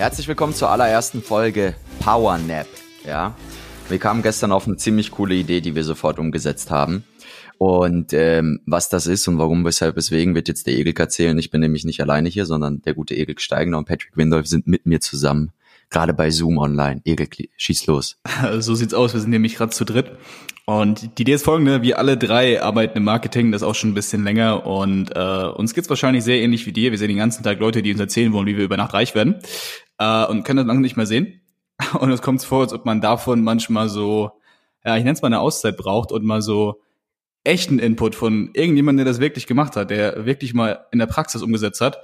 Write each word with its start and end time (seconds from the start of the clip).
Herzlich 0.00 0.28
willkommen 0.28 0.54
zur 0.54 0.70
allerersten 0.70 1.20
Folge 1.20 1.74
Power 2.02 2.38
Nap. 2.38 2.66
Ja, 3.04 3.36
wir 3.90 3.98
kamen 3.98 4.22
gestern 4.22 4.50
auf 4.50 4.66
eine 4.66 4.78
ziemlich 4.78 5.10
coole 5.10 5.34
Idee, 5.34 5.60
die 5.60 5.74
wir 5.74 5.84
sofort 5.84 6.18
umgesetzt 6.18 6.70
haben. 6.70 7.04
Und 7.58 8.14
ähm, 8.14 8.60
was 8.64 8.88
das 8.88 9.06
ist 9.06 9.28
und 9.28 9.36
warum, 9.36 9.62
weshalb, 9.62 9.96
weswegen, 9.96 10.34
wird 10.34 10.48
jetzt 10.48 10.66
der 10.66 10.72
Egel 10.72 10.94
erzählen. 10.96 11.36
Ich 11.36 11.50
bin 11.50 11.60
nämlich 11.60 11.84
nicht 11.84 12.00
alleine 12.00 12.30
hier, 12.30 12.46
sondern 12.46 12.80
der 12.80 12.94
gute 12.94 13.14
Egel 13.14 13.38
Steigner 13.38 13.76
und 13.76 13.84
Patrick 13.84 14.16
Windolf 14.16 14.46
sind 14.46 14.66
mit 14.66 14.86
mir 14.86 15.00
zusammen. 15.02 15.52
Gerade 15.90 16.14
bei 16.14 16.30
Zoom 16.30 16.56
online. 16.56 17.02
Egel, 17.04 17.28
schieß 17.58 17.86
los. 17.86 18.16
So 18.60 18.74
sieht's 18.74 18.94
aus. 18.94 19.12
Wir 19.12 19.20
sind 19.20 19.30
nämlich 19.30 19.56
gerade 19.56 19.72
zu 19.72 19.84
dritt. 19.84 20.12
Und 20.64 21.18
die 21.18 21.22
Idee 21.22 21.34
ist 21.34 21.44
folgende, 21.44 21.82
wir 21.82 21.98
alle 21.98 22.16
drei 22.16 22.62
arbeiten 22.62 22.96
im 22.96 23.04
Marketing, 23.04 23.50
das 23.52 23.62
auch 23.62 23.74
schon 23.74 23.90
ein 23.90 23.94
bisschen 23.94 24.22
länger 24.22 24.66
und 24.66 25.10
äh, 25.16 25.46
uns 25.48 25.74
geht's 25.74 25.90
wahrscheinlich 25.90 26.22
sehr 26.22 26.38
ähnlich 26.38 26.64
wie 26.64 26.72
dir. 26.72 26.92
Wir 26.92 26.98
sehen 26.98 27.08
den 27.08 27.16
ganzen 27.16 27.42
Tag 27.42 27.58
Leute, 27.58 27.82
die 27.82 27.90
uns 27.90 27.98
erzählen 27.98 28.32
wollen, 28.32 28.46
wie 28.46 28.56
wir 28.56 28.64
über 28.64 28.76
Nacht 28.76 28.94
reich 28.94 29.16
werden 29.16 29.40
äh, 30.00 30.24
und 30.24 30.42
können 30.42 30.56
das 30.56 30.66
lange 30.66 30.80
nicht 30.80 30.96
mehr 30.96 31.06
sehen. 31.06 31.40
Und 32.00 32.10
es 32.10 32.20
kommt 32.20 32.42
vor, 32.42 32.62
als 32.62 32.72
ob 32.72 32.84
man 32.84 33.00
davon 33.00 33.42
manchmal 33.42 33.88
so, 33.88 34.32
ja, 34.84 34.96
ich 34.96 35.04
nenne 35.04 35.14
es 35.14 35.22
mal 35.22 35.28
eine 35.28 35.40
Auszeit 35.40 35.78
braucht 35.78 36.12
und 36.12 36.24
mal 36.24 36.42
so 36.42 36.82
echten 37.42 37.78
Input 37.78 38.14
von 38.14 38.50
irgendjemandem, 38.52 39.04
der 39.04 39.12
das 39.12 39.20
wirklich 39.20 39.46
gemacht 39.46 39.76
hat, 39.76 39.88
der 39.88 40.26
wirklich 40.26 40.52
mal 40.52 40.84
in 40.92 40.98
der 40.98 41.06
Praxis 41.06 41.42
umgesetzt 41.42 41.80
hat. 41.80 41.98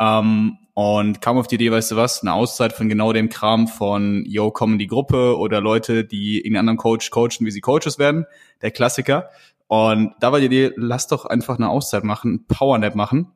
Ähm, 0.00 0.58
und 0.74 1.20
kam 1.20 1.38
auf 1.38 1.46
die 1.46 1.56
Idee, 1.56 1.70
weißt 1.70 1.92
du 1.92 1.96
was, 1.96 2.22
eine 2.22 2.32
Auszeit 2.32 2.72
von 2.72 2.88
genau 2.88 3.12
dem 3.12 3.28
Kram 3.28 3.68
von, 3.68 4.24
yo, 4.26 4.50
kommen 4.50 4.78
die 4.78 4.86
Gruppe 4.88 5.36
oder 5.36 5.60
Leute, 5.60 6.04
die 6.04 6.38
irgendeinen 6.38 6.70
anderen 6.70 6.78
Coach 6.78 7.10
coachen, 7.10 7.46
wie 7.46 7.50
sie 7.50 7.60
Coaches 7.60 7.98
werden, 7.98 8.26
der 8.62 8.70
Klassiker. 8.70 9.28
Und 9.68 10.14
da 10.18 10.32
war 10.32 10.40
die 10.40 10.46
Idee, 10.46 10.72
lass 10.76 11.06
doch 11.06 11.24
einfach 11.26 11.56
eine 11.56 11.68
Auszeit 11.68 12.02
machen, 12.02 12.46
Powernap 12.48 12.96
machen. 12.96 13.32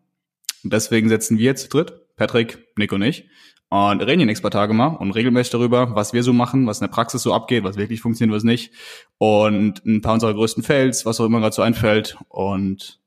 Und 0.65 0.73
deswegen 0.73 1.09
setzen 1.09 1.39
wir 1.39 1.55
zu 1.55 1.69
dritt, 1.69 2.17
Patrick, 2.17 2.67
Nick 2.77 2.93
und 2.93 3.03
ich, 3.03 3.29
und 3.71 4.01
reden 4.03 4.21
die 4.21 4.27
nächsten 4.27 4.43
paar 4.43 4.51
Tage 4.51 4.73
mal 4.73 4.89
und 4.89 5.11
regelmäßig 5.13 5.53
darüber, 5.53 5.95
was 5.95 6.13
wir 6.13 6.23
so 6.23 6.33
machen, 6.33 6.67
was 6.67 6.81
in 6.81 6.87
der 6.87 6.93
Praxis 6.93 7.23
so 7.23 7.35
abgeht, 7.35 7.65
was 7.65 7.77
wirklich 7.77 8.01
funktioniert, 8.01 8.37
was 8.37 8.45
nicht. 8.45 8.73
Und 9.19 9.85
ein 9.85 10.01
paar 10.01 10.15
unserer 10.15 10.35
größten 10.35 10.63
Fails, 10.63 11.05
was 11.07 11.21
auch 11.21 11.27
immer 11.27 11.41
gerade 11.41 11.55
so 11.55 11.63
einfällt. 11.63 12.17
Und 12.29 13.01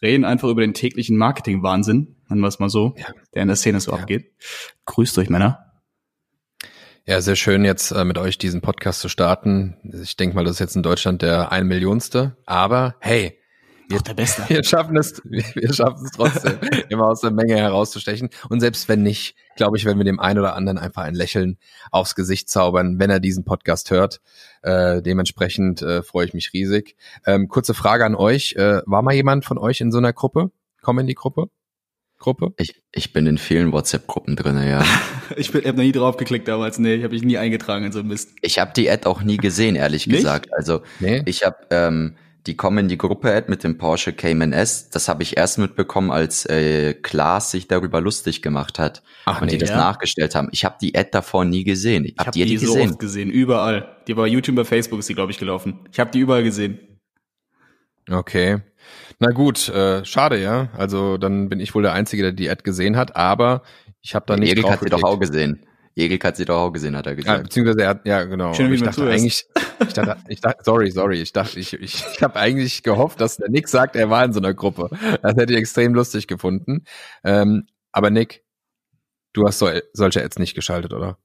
reden 0.00 0.24
einfach 0.24 0.48
über 0.48 0.62
den 0.62 0.74
täglichen 0.74 1.16
Marketing-Wahnsinn, 1.16 2.16
nennen 2.28 2.40
wir 2.40 2.48
es 2.48 2.58
mal 2.58 2.70
so, 2.70 2.94
ja. 2.96 3.08
der 3.34 3.42
in 3.42 3.48
der 3.48 3.56
Szene 3.56 3.80
so 3.80 3.92
ja. 3.92 3.98
abgeht. 3.98 4.32
Grüßt 4.86 5.18
euch, 5.18 5.28
Männer. 5.28 5.66
Ja, 7.06 7.20
sehr 7.20 7.36
schön 7.36 7.64
jetzt 7.64 7.90
äh, 7.90 8.04
mit 8.04 8.18
euch 8.18 8.38
diesen 8.38 8.60
Podcast 8.60 9.00
zu 9.00 9.08
starten. 9.08 9.76
Ich 10.02 10.16
denke 10.16 10.36
mal, 10.36 10.44
das 10.44 10.54
ist 10.54 10.60
jetzt 10.60 10.76
in 10.76 10.82
Deutschland 10.82 11.22
der 11.22 11.50
ein 11.50 11.66
Millionste. 11.66 12.36
Aber 12.46 12.94
hey, 13.00 13.39
wir, 13.90 14.00
der 14.00 14.14
Beste. 14.14 14.42
Wir 14.48 14.64
schaffen 14.64 14.96
es, 14.96 15.20
wir 15.24 15.72
schaffen 15.72 16.04
es 16.04 16.12
trotzdem, 16.12 16.58
immer 16.88 17.06
aus 17.08 17.20
der 17.20 17.30
Menge 17.30 17.56
herauszustechen. 17.56 18.30
Und 18.48 18.60
selbst 18.60 18.88
wenn 18.88 19.02
nicht, 19.02 19.34
glaube 19.56 19.76
ich, 19.76 19.84
wenn 19.84 19.98
wir 19.98 20.04
dem 20.04 20.20
einen 20.20 20.38
oder 20.38 20.54
anderen 20.54 20.78
einfach 20.78 21.02
ein 21.02 21.14
Lächeln 21.14 21.58
aufs 21.90 22.14
Gesicht 22.14 22.48
zaubern, 22.48 22.98
wenn 22.98 23.10
er 23.10 23.20
diesen 23.20 23.44
Podcast 23.44 23.90
hört. 23.90 24.20
Äh, 24.62 25.02
dementsprechend 25.02 25.82
äh, 25.82 26.02
freue 26.02 26.26
ich 26.26 26.34
mich 26.34 26.52
riesig. 26.52 26.96
Ähm, 27.26 27.48
kurze 27.48 27.74
Frage 27.74 28.04
an 28.04 28.14
euch. 28.14 28.54
Äh, 28.56 28.82
war 28.86 29.02
mal 29.02 29.14
jemand 29.14 29.44
von 29.44 29.58
euch 29.58 29.80
in 29.80 29.92
so 29.92 29.98
einer 29.98 30.12
Gruppe? 30.12 30.50
Komm 30.82 30.98
in 30.98 31.06
die 31.06 31.14
Gruppe? 31.14 31.50
Gruppe? 32.20 32.52
Ich, 32.58 32.80
ich 32.92 33.12
bin 33.12 33.26
in 33.26 33.38
vielen 33.38 33.72
WhatsApp-Gruppen 33.72 34.36
drin, 34.36 34.62
ja. 34.62 34.84
ich 35.36 35.48
habe 35.54 35.68
noch 35.68 35.82
nie 35.82 35.92
drauf 35.92 36.18
geklickt 36.18 36.46
damals, 36.46 36.78
nee, 36.78 36.94
ich 36.94 37.02
habe 37.02 37.14
mich 37.14 37.22
nie 37.22 37.38
eingetragen 37.38 37.86
in 37.86 37.92
so 37.92 38.04
Mist. 38.04 38.30
Ich 38.42 38.58
habe 38.58 38.72
die 38.76 38.88
Ad 38.90 39.08
auch 39.08 39.22
nie 39.22 39.38
gesehen, 39.38 39.74
ehrlich 39.74 40.06
Nicht? 40.06 40.18
gesagt. 40.18 40.52
Also 40.52 40.82
nee? 41.00 41.22
ich 41.24 41.44
habe 41.44 41.56
ähm, 41.70 42.14
die 42.46 42.56
kommen 42.56 42.78
in 42.78 42.88
die 42.88 42.96
Gruppe-Ad 42.96 43.50
mit 43.50 43.64
dem 43.64 43.76
Porsche 43.76 44.12
Cayman 44.12 44.52
S. 44.52 44.88
Das 44.88 45.08
habe 45.08 45.22
ich 45.22 45.36
erst 45.36 45.58
mitbekommen, 45.58 46.10
als 46.10 46.46
äh, 46.46 46.94
Klaas 46.94 47.50
sich 47.50 47.68
darüber 47.68 48.00
lustig 48.00 48.40
gemacht 48.40 48.78
hat 48.78 49.02
Ach, 49.26 49.40
und 49.40 49.46
nee, 49.46 49.52
die 49.52 49.58
das 49.58 49.70
ja? 49.70 49.76
nachgestellt 49.76 50.34
haben. 50.34 50.48
Ich 50.52 50.64
habe 50.64 50.76
die 50.80 50.96
Ad 50.96 51.10
davor 51.12 51.44
nie 51.44 51.64
gesehen. 51.64 52.04
Ich 52.04 52.14
habe 52.18 52.30
die, 52.30 52.44
die 52.44 52.56
so 52.56 52.74
gesehen? 52.74 52.90
oft 52.90 52.98
gesehen, 52.98 53.30
überall. 53.30 53.96
Die 54.06 54.16
war 54.16 54.26
YouTube 54.26 54.56
bei 54.56 54.64
Facebook 54.64 55.00
ist 55.00 55.08
die, 55.08 55.14
glaube 55.14 55.32
ich, 55.32 55.38
gelaufen. 55.38 55.80
Ich 55.92 56.00
habe 56.00 56.10
die 56.10 56.20
überall 56.20 56.42
gesehen. 56.42 56.80
Okay. 58.08 58.58
Na 59.18 59.30
gut, 59.30 59.68
äh, 59.68 60.04
schade, 60.04 60.40
ja. 60.40 60.70
Also 60.76 61.18
dann 61.18 61.50
bin 61.50 61.60
ich 61.60 61.74
wohl 61.74 61.82
der 61.82 61.92
Einzige, 61.92 62.22
der 62.22 62.32
die 62.32 62.48
Ad 62.48 62.62
gesehen 62.62 62.96
hat, 62.96 63.16
aber 63.16 63.62
ich 64.00 64.14
habe 64.14 64.24
da 64.26 64.36
nicht 64.36 64.50
Erik 64.50 64.70
hat 64.70 64.80
sie 64.80 64.88
doch 64.88 65.04
auch 65.04 65.20
gesehen. 65.20 65.66
Egel 65.96 66.18
hat 66.22 66.36
sie 66.36 66.44
doch 66.44 66.58
auch 66.58 66.70
gesehen, 66.70 66.96
hat 66.96 67.06
er 67.06 67.16
gesagt. 67.16 67.38
Ja, 67.38 67.42
beziehungsweise 67.42 67.82
er 67.82 67.88
hat, 67.88 68.06
ja, 68.06 68.24
genau. 68.24 68.54
Schön, 68.54 68.70
wie 68.70 68.76
ich 68.76 68.82
dachte 68.82 69.08
eigentlich, 69.08 69.46
ich 69.80 69.92
dachte, 69.92 70.16
ich 70.28 70.40
dachte, 70.40 70.62
sorry, 70.64 70.90
sorry, 70.90 71.20
ich 71.20 71.32
dachte, 71.32 71.58
ich, 71.58 71.72
ich, 71.74 72.04
ich 72.14 72.22
habe 72.22 72.36
eigentlich 72.38 72.82
gehofft, 72.82 73.20
dass 73.20 73.36
der 73.36 73.50
Nick 73.50 73.68
sagt, 73.68 73.96
er 73.96 74.10
war 74.10 74.24
in 74.24 74.32
so 74.32 74.40
einer 74.40 74.54
Gruppe. 74.54 74.88
Das 75.22 75.34
hätte 75.36 75.52
ich 75.52 75.58
extrem 75.58 75.94
lustig 75.94 76.26
gefunden. 76.26 76.84
Ähm, 77.24 77.66
aber 77.92 78.10
Nick, 78.10 78.44
du 79.32 79.46
hast 79.46 79.58
so, 79.58 79.68
solche 79.92 80.22
Ads 80.22 80.38
nicht 80.38 80.54
geschaltet, 80.54 80.92
oder? 80.92 81.18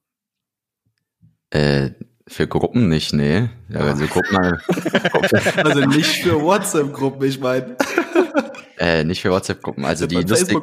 Äh, 1.52 1.92
für 2.28 2.48
Gruppen 2.48 2.90
nicht, 2.90 3.14
nee. 3.14 3.50
Ja, 3.70 3.82
also 3.82 4.06
guck 4.08 4.32
mal. 4.32 4.60
also 5.64 5.82
nicht 5.82 6.24
für 6.24 6.42
WhatsApp-Gruppen, 6.42 7.28
ich 7.28 7.40
meine. 7.40 7.78
Äh, 8.78 9.04
nicht 9.04 9.22
für 9.22 9.30
WhatsApp-Gruppen. 9.30 9.86
Also 9.86 10.08
die 10.08 10.16
lustig, 10.16 10.58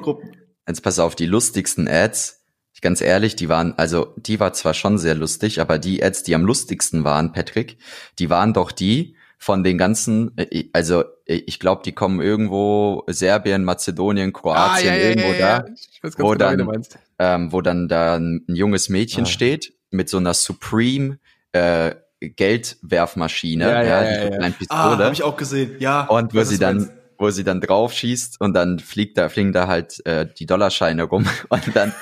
jetzt 0.67 0.83
pass 0.83 0.99
auf, 0.99 1.15
die 1.15 1.27
lustigsten 1.27 1.87
Ads 1.89 2.42
ganz 2.83 3.01
ehrlich, 3.01 3.37
die 3.37 3.49
waren, 3.49 3.73
also 3.79 4.13
die 4.17 4.39
war 4.41 4.53
zwar 4.53 4.75
schon 4.75 4.99
sehr 4.99 5.15
lustig, 5.15 5.61
aber 5.61 5.79
die 5.79 6.03
Ads, 6.03 6.25
die 6.25 6.35
am 6.35 6.45
lustigsten 6.45 7.05
waren, 7.05 7.33
Patrick, 7.33 7.79
die 8.19 8.29
waren 8.29 8.53
doch 8.53 8.73
die 8.73 9.17
von 9.39 9.65
den 9.65 9.79
ganzen, 9.79 10.37
äh, 10.37 10.65
also 10.73 11.05
äh, 11.27 11.43
ich 11.47 11.59
glaube, 11.59 11.83
die 11.85 11.93
kommen 11.93 12.21
irgendwo 12.21 13.05
Serbien, 13.09 13.65
Mazedonien, 13.65 14.33
Kroatien, 14.33 14.93
ah, 14.93 14.97
ja, 14.97 15.03
irgendwo 15.03 15.33
ja, 15.33 15.39
ja, 15.39 15.59
da, 15.61 16.13
wo 16.19 16.31
genau, 16.31 16.35
dann, 16.35 16.87
ähm, 17.19 17.53
wo 17.53 17.61
dann 17.61 17.89
da 17.89 18.17
ein 18.17 18.45
junges 18.49 18.89
Mädchen 18.89 19.25
ah. 19.25 19.27
steht 19.27 19.73
mit 19.91 20.09
so 20.09 20.19
einer 20.19 20.35
Supreme 20.35 21.19
äh, 21.53 21.95
Geldwerfmaschine, 22.21 23.65
ja, 23.65 23.83
ja, 23.83 24.05
ja, 24.05 24.25
ja, 24.25 24.43
ja. 24.43 24.51
Pistole. 24.51 24.69
Ah, 24.69 24.99
habe 24.99 25.13
ich 25.13 25.23
auch 25.25 25.37
gesehen, 25.37 25.77
ja. 25.81 26.05
Und 26.05 26.35
wo 26.35 26.43
sie 26.45 26.59
dann 26.59 26.77
meinst 26.77 27.02
wo 27.23 27.31
sie 27.31 27.45
dann 27.45 27.61
drauf 27.61 27.93
schießt 27.93 28.41
und 28.41 28.53
dann 28.53 28.81
fliegt 28.81 29.17
da, 29.17 29.29
fliegen 29.29 29.53
da 29.53 29.69
halt 29.69 30.05
äh, 30.05 30.27
die 30.39 30.45
Dollarscheine 30.45 31.05
rum 31.05 31.27
und 31.49 31.75
dann 31.75 31.95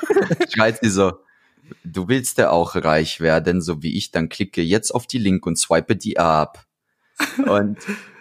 schreit 0.49 0.79
sie 0.81 0.89
so, 0.89 1.13
du 1.85 2.09
willst 2.09 2.39
ja 2.39 2.51
auch 2.51 2.75
reich 2.75 3.21
werden, 3.21 3.61
so 3.61 3.83
wie 3.83 3.97
ich, 3.97 4.11
dann 4.11 4.31
klicke 4.31 4.63
jetzt 4.63 4.93
auf 4.93 5.07
die 5.07 5.19
Link 5.19 5.47
und 5.47 5.59
swipe 5.59 5.95
die 5.95 6.19
ab. 6.19 6.65
Und 7.47 7.77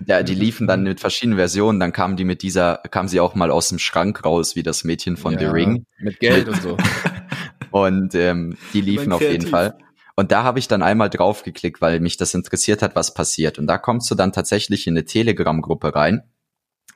ja, 0.05 0.23
die 0.23 0.35
liefen 0.35 0.67
dann 0.67 0.83
mit 0.83 0.99
verschiedenen 0.99 1.38
Versionen, 1.38 1.79
dann 1.79 1.93
kamen 1.93 2.17
die 2.17 2.25
mit 2.25 2.41
dieser, 2.41 2.81
kam 2.91 3.07
sie 3.07 3.21
auch 3.21 3.33
mal 3.33 3.49
aus 3.49 3.69
dem 3.69 3.79
Schrank 3.79 4.25
raus, 4.25 4.57
wie 4.57 4.63
das 4.63 4.83
Mädchen 4.83 5.15
von 5.15 5.33
ja, 5.33 5.39
The 5.39 5.45
Ring. 5.45 5.85
Mit 5.99 6.19
Geld 6.19 6.49
und 6.49 6.61
so. 6.61 6.75
und 7.71 8.13
ähm, 8.13 8.57
die 8.73 8.81
liefen 8.81 9.13
auf 9.13 9.21
jeden 9.21 9.47
Fall. 9.47 9.77
Und 10.17 10.33
da 10.33 10.43
habe 10.43 10.59
ich 10.59 10.67
dann 10.67 10.83
einmal 10.83 11.09
draufgeklickt, 11.09 11.79
weil 11.79 12.01
mich 12.01 12.17
das 12.17 12.33
interessiert 12.33 12.81
hat, 12.81 12.93
was 12.95 13.13
passiert. 13.13 13.57
Und 13.57 13.67
da 13.67 13.77
kommst 13.77 14.11
du 14.11 14.15
dann 14.15 14.33
tatsächlich 14.33 14.85
in 14.85 14.95
eine 14.95 15.05
Telegram-Gruppe 15.05 15.95
rein. 15.95 16.23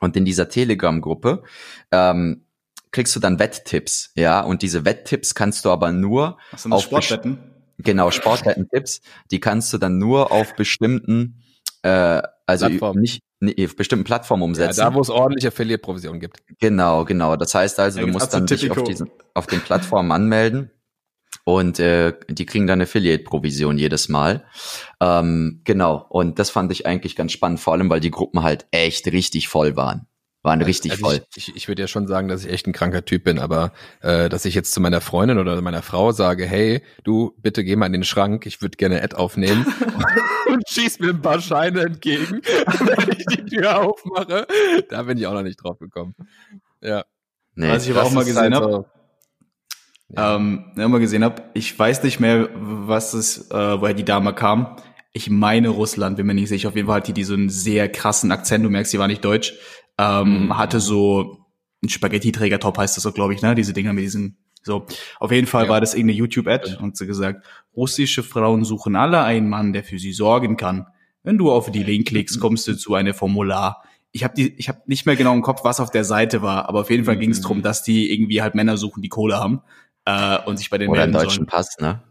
Und 0.04 0.16
in 0.16 0.24
dieser 0.24 0.48
Telegram-Gruppe 0.48 1.42
ähm, 1.90 2.44
kriegst 2.92 3.16
du 3.16 3.20
dann 3.20 3.38
Wetttipps, 3.38 4.12
ja. 4.14 4.40
Und 4.40 4.62
diese 4.62 4.84
Wetttipps 4.84 5.34
kannst 5.34 5.64
du 5.64 5.70
aber 5.70 5.92
nur 5.92 6.38
Was 6.52 6.70
auf 6.70 6.82
Sportwetten. 6.82 7.38
Genau, 7.78 8.10
Sportwetten-Tipps. 8.10 9.00
Die 9.30 9.40
kannst 9.40 9.72
du 9.72 9.78
dann 9.78 9.98
nur 9.98 10.30
auf 10.30 10.54
bestimmten, 10.54 11.42
äh, 11.82 12.22
also 12.46 12.66
Plattform. 12.66 12.98
nicht 12.98 13.22
nee, 13.40 13.64
auf 13.64 13.74
bestimmten 13.74 14.04
Plattformen 14.04 14.42
umsetzen. 14.42 14.78
Ja, 14.78 14.90
da, 14.90 14.94
wo 14.94 15.00
es 15.00 15.10
ordentliche 15.10 15.48
Affiliate-Provision 15.48 16.20
gibt. 16.20 16.42
Genau, 16.60 17.04
genau. 17.04 17.36
Das 17.36 17.54
heißt 17.54 17.80
also, 17.80 18.00
du 18.00 18.06
musst 18.06 18.34
dann 18.34 18.46
dich 18.46 18.70
auf 18.70 18.84
diesen, 18.84 19.10
auf 19.32 19.46
den 19.46 19.60
Plattformen 19.60 20.12
anmelden 20.12 20.70
und 21.44 21.78
äh, 21.78 22.14
die 22.28 22.46
kriegen 22.46 22.66
dann 22.66 22.80
Affiliate-Provision 22.80 23.78
jedes 23.78 24.08
Mal. 24.08 24.44
Ähm, 25.00 25.60
genau, 25.64 26.06
und 26.08 26.38
das 26.38 26.50
fand 26.50 26.72
ich 26.72 26.86
eigentlich 26.86 27.16
ganz 27.16 27.32
spannend, 27.32 27.60
vor 27.60 27.74
allem, 27.74 27.90
weil 27.90 28.00
die 28.00 28.10
Gruppen 28.10 28.42
halt 28.42 28.66
echt 28.70 29.06
richtig 29.06 29.48
voll 29.48 29.76
waren. 29.76 30.06
Waren 30.44 30.60
richtig 30.60 30.92
also 30.92 31.04
voll. 31.06 31.20
Ich, 31.36 31.48
ich, 31.48 31.56
ich 31.56 31.68
würde 31.68 31.80
ja 31.80 31.88
schon 31.88 32.06
sagen, 32.06 32.28
dass 32.28 32.44
ich 32.44 32.52
echt 32.52 32.66
ein 32.66 32.74
kranker 32.74 33.04
Typ 33.06 33.24
bin, 33.24 33.38
aber 33.38 33.72
äh, 34.02 34.28
dass 34.28 34.44
ich 34.44 34.54
jetzt 34.54 34.72
zu 34.72 34.80
meiner 34.82 35.00
Freundin 35.00 35.38
oder 35.38 35.58
meiner 35.62 35.80
Frau 35.80 36.12
sage, 36.12 36.44
hey, 36.44 36.82
du, 37.02 37.34
bitte 37.38 37.64
geh 37.64 37.76
mal 37.76 37.86
in 37.86 37.94
den 37.94 38.04
Schrank, 38.04 38.44
ich 38.44 38.60
würde 38.60 38.76
gerne 38.76 39.02
Ad 39.02 39.16
aufnehmen 39.16 39.66
und 40.48 40.68
schieß 40.68 41.00
mir 41.00 41.10
ein 41.10 41.22
paar 41.22 41.40
Scheine 41.40 41.80
entgegen, 41.84 42.42
wenn 42.42 43.18
ich 43.18 43.24
die 43.24 43.44
Tür 43.46 43.80
aufmache, 43.80 44.46
da 44.90 45.02
bin 45.04 45.16
ich 45.16 45.26
auch 45.26 45.32
noch 45.32 45.42
nicht 45.42 45.62
drauf 45.62 45.78
gekommen. 45.78 46.14
Ja. 46.82 47.06
Nee, 47.54 47.70
Was 47.70 47.86
ich 47.86 47.92
aber 47.92 48.02
auch 48.02 48.12
mal 48.12 48.24
gesehen 48.24 48.42
halt 48.42 48.54
habe, 48.54 48.86
ja. 50.16 50.36
ähm, 50.36 50.64
immer 50.76 50.98
gesehen 50.98 51.24
habe. 51.24 51.42
Ich 51.54 51.78
weiß 51.78 52.02
nicht 52.02 52.20
mehr, 52.20 52.48
was 52.54 53.14
es, 53.14 53.50
äh, 53.50 53.80
woher 53.80 53.94
die 53.94 54.04
Dame 54.04 54.34
kam. 54.34 54.76
Ich 55.12 55.30
meine 55.30 55.68
Russland, 55.68 56.16
bin 56.16 56.26
mir 56.26 56.34
nicht 56.34 56.48
sicher. 56.48 56.68
Auf 56.68 56.76
jeden 56.76 56.88
Fall 56.88 56.96
hat 56.96 57.08
die, 57.08 57.12
die 57.12 57.24
so 57.24 57.34
einen 57.34 57.48
sehr 57.48 57.88
krassen 57.88 58.32
Akzent. 58.32 58.64
Du 58.64 58.70
merkst, 58.70 58.90
sie 58.90 58.98
war 58.98 59.06
nicht 59.06 59.24
deutsch. 59.24 59.54
Ähm, 59.98 60.46
mhm. 60.46 60.58
Hatte 60.58 60.80
so 60.80 61.46
ein 61.82 61.88
Spaghetti-Träger-Top 61.88 62.78
heißt 62.78 62.96
das 62.96 63.04
so, 63.04 63.12
glaube 63.12 63.34
ich, 63.34 63.42
ne? 63.42 63.54
Diese 63.54 63.72
Dinger 63.72 63.92
mit 63.92 64.04
diesen 64.04 64.38
so, 64.62 64.86
auf 65.20 65.30
jeden 65.30 65.46
Fall 65.46 65.64
ja. 65.64 65.68
war 65.70 65.80
das 65.82 65.92
irgendeine 65.92 66.18
YouTube-Ad 66.20 66.78
und 66.80 66.96
sie 66.96 67.06
gesagt, 67.06 67.44
russische 67.76 68.22
Frauen 68.22 68.64
suchen 68.64 68.96
alle 68.96 69.22
einen 69.22 69.50
Mann, 69.50 69.74
der 69.74 69.84
für 69.84 69.98
sie 69.98 70.14
sorgen 70.14 70.56
kann. 70.56 70.86
Wenn 71.22 71.36
du 71.36 71.52
auf 71.52 71.70
die 71.70 71.82
Link 71.82 72.08
klickst, 72.08 72.40
kommst 72.40 72.66
du 72.66 72.74
zu 72.74 72.94
einem 72.94 73.12
Formular 73.12 73.82
ich 74.14 74.22
habe 74.22 74.32
die, 74.32 74.54
ich 74.58 74.68
habe 74.68 74.80
nicht 74.86 75.06
mehr 75.06 75.16
genau 75.16 75.34
im 75.34 75.42
Kopf, 75.42 75.64
was 75.64 75.80
auf 75.80 75.90
der 75.90 76.04
Seite 76.04 76.40
war, 76.40 76.68
aber 76.68 76.82
auf 76.82 76.90
jeden 76.90 77.04
Fall 77.04 77.16
ging 77.16 77.30
es 77.30 77.40
darum, 77.40 77.62
dass 77.62 77.82
die 77.82 78.12
irgendwie 78.12 78.42
halt 78.42 78.54
Männer 78.54 78.76
suchen, 78.76 79.02
die 79.02 79.08
Kohle 79.08 79.38
haben 79.38 79.60
äh, 80.04 80.38
und 80.44 80.56
sich 80.56 80.70
bei 80.70 80.78
den 80.78 80.90
Oder 80.90 81.02
einen 81.02 81.12
deutschen 81.12 81.30
sollen. 81.30 81.46
Pass, 81.46 81.76
ne? 81.78 82.02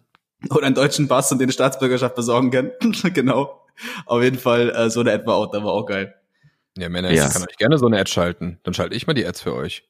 Oder 0.50 0.66
einen 0.66 0.76
deutschen 0.76 1.08
Pass 1.08 1.32
und 1.32 1.40
den 1.40 1.52
Staatsbürgerschaft 1.52 2.16
besorgen 2.16 2.52
können. 2.52 2.72
genau. 3.14 3.62
Auf 4.06 4.22
jeden 4.22 4.38
Fall 4.38 4.70
äh, 4.70 4.90
so 4.90 5.00
eine 5.00 5.14
Ad 5.14 5.26
war 5.26 5.36
auch, 5.36 5.52
da 5.52 5.64
war 5.64 5.72
auch 5.72 5.86
geil. 5.86 6.14
Ja, 6.78 6.90
Männer, 6.90 7.12
ja. 7.12 7.28
ich 7.28 7.34
kann 7.34 7.44
euch 7.44 7.58
gerne 7.58 7.78
so 7.78 7.86
eine 7.86 8.00
Ad 8.00 8.10
schalten. 8.10 8.60
Dann 8.64 8.74
schalte 8.74 8.96
ich 8.96 9.08
mal 9.08 9.14
die 9.14 9.26
Ads 9.26 9.42
für 9.42 9.54
euch. 9.54 9.88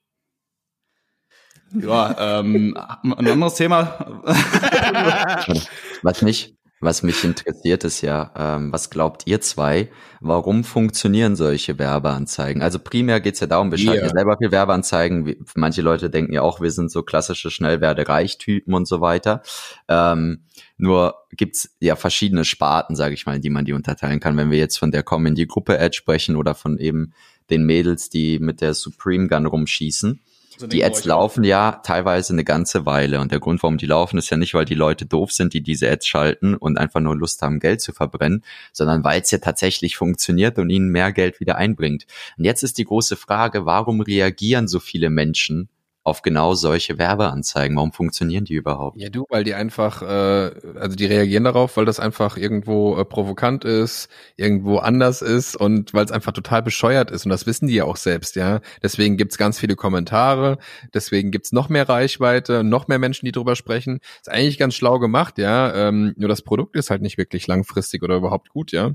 Ja, 1.74 2.42
ähm, 2.42 2.78
ein 3.04 3.28
anderes 3.28 3.56
Thema. 3.56 4.22
Was 6.04 6.22
nicht? 6.22 6.56
Was 6.84 7.04
mich 7.04 7.24
interessiert 7.24 7.84
ist 7.84 8.02
ja, 8.02 8.32
ähm, 8.36 8.72
was 8.74 8.90
glaubt 8.90 9.24
ihr 9.26 9.40
zwei, 9.42 9.90
warum 10.20 10.64
funktionieren 10.64 11.36
solche 11.36 11.80
Werbeanzeigen? 11.80 12.62
Also 12.62 12.80
primär 12.80 13.22
geht's 13.22 13.40
ja 13.40 13.48
darum, 13.48 13.72
wir 13.72 13.78
schalten 13.78 14.02
yeah. 14.02 14.08
ja 14.08 14.14
selber 14.14 14.38
viel 14.38 14.52
Werbeanzeigen. 14.52 15.36
Manche 15.56 15.82
Leute 15.82 16.10
denken 16.10 16.34
ja 16.34 16.42
auch, 16.42 16.60
wir 16.62 16.72
sind 16.72 16.92
so 16.92 17.04
klassische 17.04 17.52
Schnellwerde-Reich-Typen 17.52 18.74
und 18.74 18.88
so 18.88 19.02
weiter. 19.02 19.42
Ähm, 19.88 20.44
nur 20.78 21.16
gibt's 21.32 21.76
ja 21.80 21.96
verschiedene 21.96 22.46
Sparten, 22.46 22.96
sage 22.96 23.14
ich 23.14 23.26
mal, 23.26 23.36
in 23.36 23.42
die 23.42 23.50
man 23.50 23.66
die 23.66 23.74
unterteilen 23.74 24.20
kann. 24.20 24.38
Wenn 24.38 24.52
wir 24.52 24.58
jetzt 24.58 24.78
von 24.78 24.92
der 24.92 25.04
Comedy 25.04 25.44
in 25.44 25.48
Gruppe 25.48 25.80
Ad 25.80 25.96
sprechen 25.96 26.36
oder 26.36 26.56
von 26.56 26.78
eben 26.78 27.14
den 27.50 27.66
Mädels, 27.66 28.10
die 28.10 28.40
mit 28.40 28.62
der 28.62 28.74
Supreme 28.74 29.28
Gun 29.28 29.46
rumschießen 29.46 30.22
so 30.58 30.68
die 30.68 30.84
Ads 30.84 31.06
laufen 31.06 31.44
ja 31.44 31.82
teilweise 31.84 32.34
eine 32.34 32.44
ganze 32.44 32.86
Weile 32.86 33.20
und 33.20 33.32
der 33.32 33.40
Grund, 33.40 33.64
warum 33.64 33.78
die 33.78 33.86
laufen, 33.86 34.18
ist 34.18 34.30
ja 34.30 34.38
nicht, 34.38 34.54
weil 34.54 34.66
die 34.66 34.76
Leute 34.76 35.06
doof 35.06 35.32
sind, 35.32 35.54
die 35.54 35.62
diese 35.62 35.90
Ads 35.90 36.08
schalten 36.08 36.56
und 36.56 36.78
einfach 36.78 37.00
nur 37.00 37.16
Lust 37.16 37.42
haben, 37.42 37.60
Geld 37.60 37.82
zu 37.82 37.94
verbrennen, 37.94 38.44
sondern 38.72 39.04
weil 39.04 39.22
es 39.22 39.32
ja 39.32 39.40
tatsächlich 39.40 39.96
funktioniert 39.98 40.60
und 40.60 40.70
ihnen 40.70 40.90
mehr 40.90 41.12
Geld 41.12 41.40
wieder 41.40 41.58
einbringt. 41.58 42.06
Und 42.38 42.46
jetzt 42.46 42.64
ist 42.64 42.78
die 42.78 42.86
große 42.86 43.16
Frage, 43.16 43.66
warum 43.66 44.02
reagieren 44.02 44.68
so 44.68 44.80
viele 44.80 45.10
Menschen 45.10 45.70
auf 46.04 46.22
genau 46.22 46.54
solche 46.54 46.98
Werbeanzeigen? 46.98 47.76
Warum 47.78 47.94
funktionieren 47.94 48.46
die 48.46 48.56
überhaupt? 48.56 49.00
Ja, 49.00 49.10
du, 49.10 49.26
weil 49.30 49.44
die 49.44 49.54
einfach, 49.54 50.02
äh, 50.02 50.52
also 50.78 50.96
die 50.96 51.06
reagieren 51.06 51.46
darauf, 51.46 51.78
weil 51.78 51.86
das 51.86 52.00
einfach 52.00 52.36
irgendwo 52.36 52.98
äh, 52.98 53.06
provokant 53.06 53.64
ist, 53.64 54.10
irgendwo 54.36 54.78
anders 54.78 55.22
ist 55.22 55.56
und 55.56 55.94
weil 55.94 56.06
es 56.06 56.12
einfach 56.12 56.34
total 56.34 56.62
bescheuert 56.62 57.10
ist. 57.10 57.26
Und 57.26 57.30
das 57.30 57.46
wissen 57.46 57.68
die 57.68 57.76
ja 57.76 57.86
auch 57.86 57.96
selbst, 57.98 58.36
ja. 58.36 58.60
Deswegen 58.82 59.16
gibt's 59.16 59.38
ganz 59.38 59.60
viele 59.60 59.76
Kommentare, 59.76 60.58
deswegen 60.94 61.32
gibt's 61.32 61.54
noch 61.54 61.70
mehr 61.70 61.88
Reichweite, 61.88 62.64
noch 62.64 62.88
mehr 62.88 63.00
Menschen, 63.00 63.26
die 63.26 63.32
drüber 63.32 63.56
sprechen. 63.56 64.00
Ist 64.20 64.30
eigentlich 64.30 64.58
ganz 64.58 64.76
schlau 64.76 65.00
gemacht, 65.00 65.38
ja. 65.38 65.74
Ähm, 65.74 66.14
nur 66.18 66.30
das 66.30 66.42
Produkt 66.42 66.76
ist 66.76 66.90
halt 66.90 67.02
nicht 67.02 67.18
wirklich 67.18 67.48
langfristig 67.48 68.04
oder 68.04 68.18
überhaupt 68.18 68.50
gut, 68.50 68.74
ja. 68.74 68.92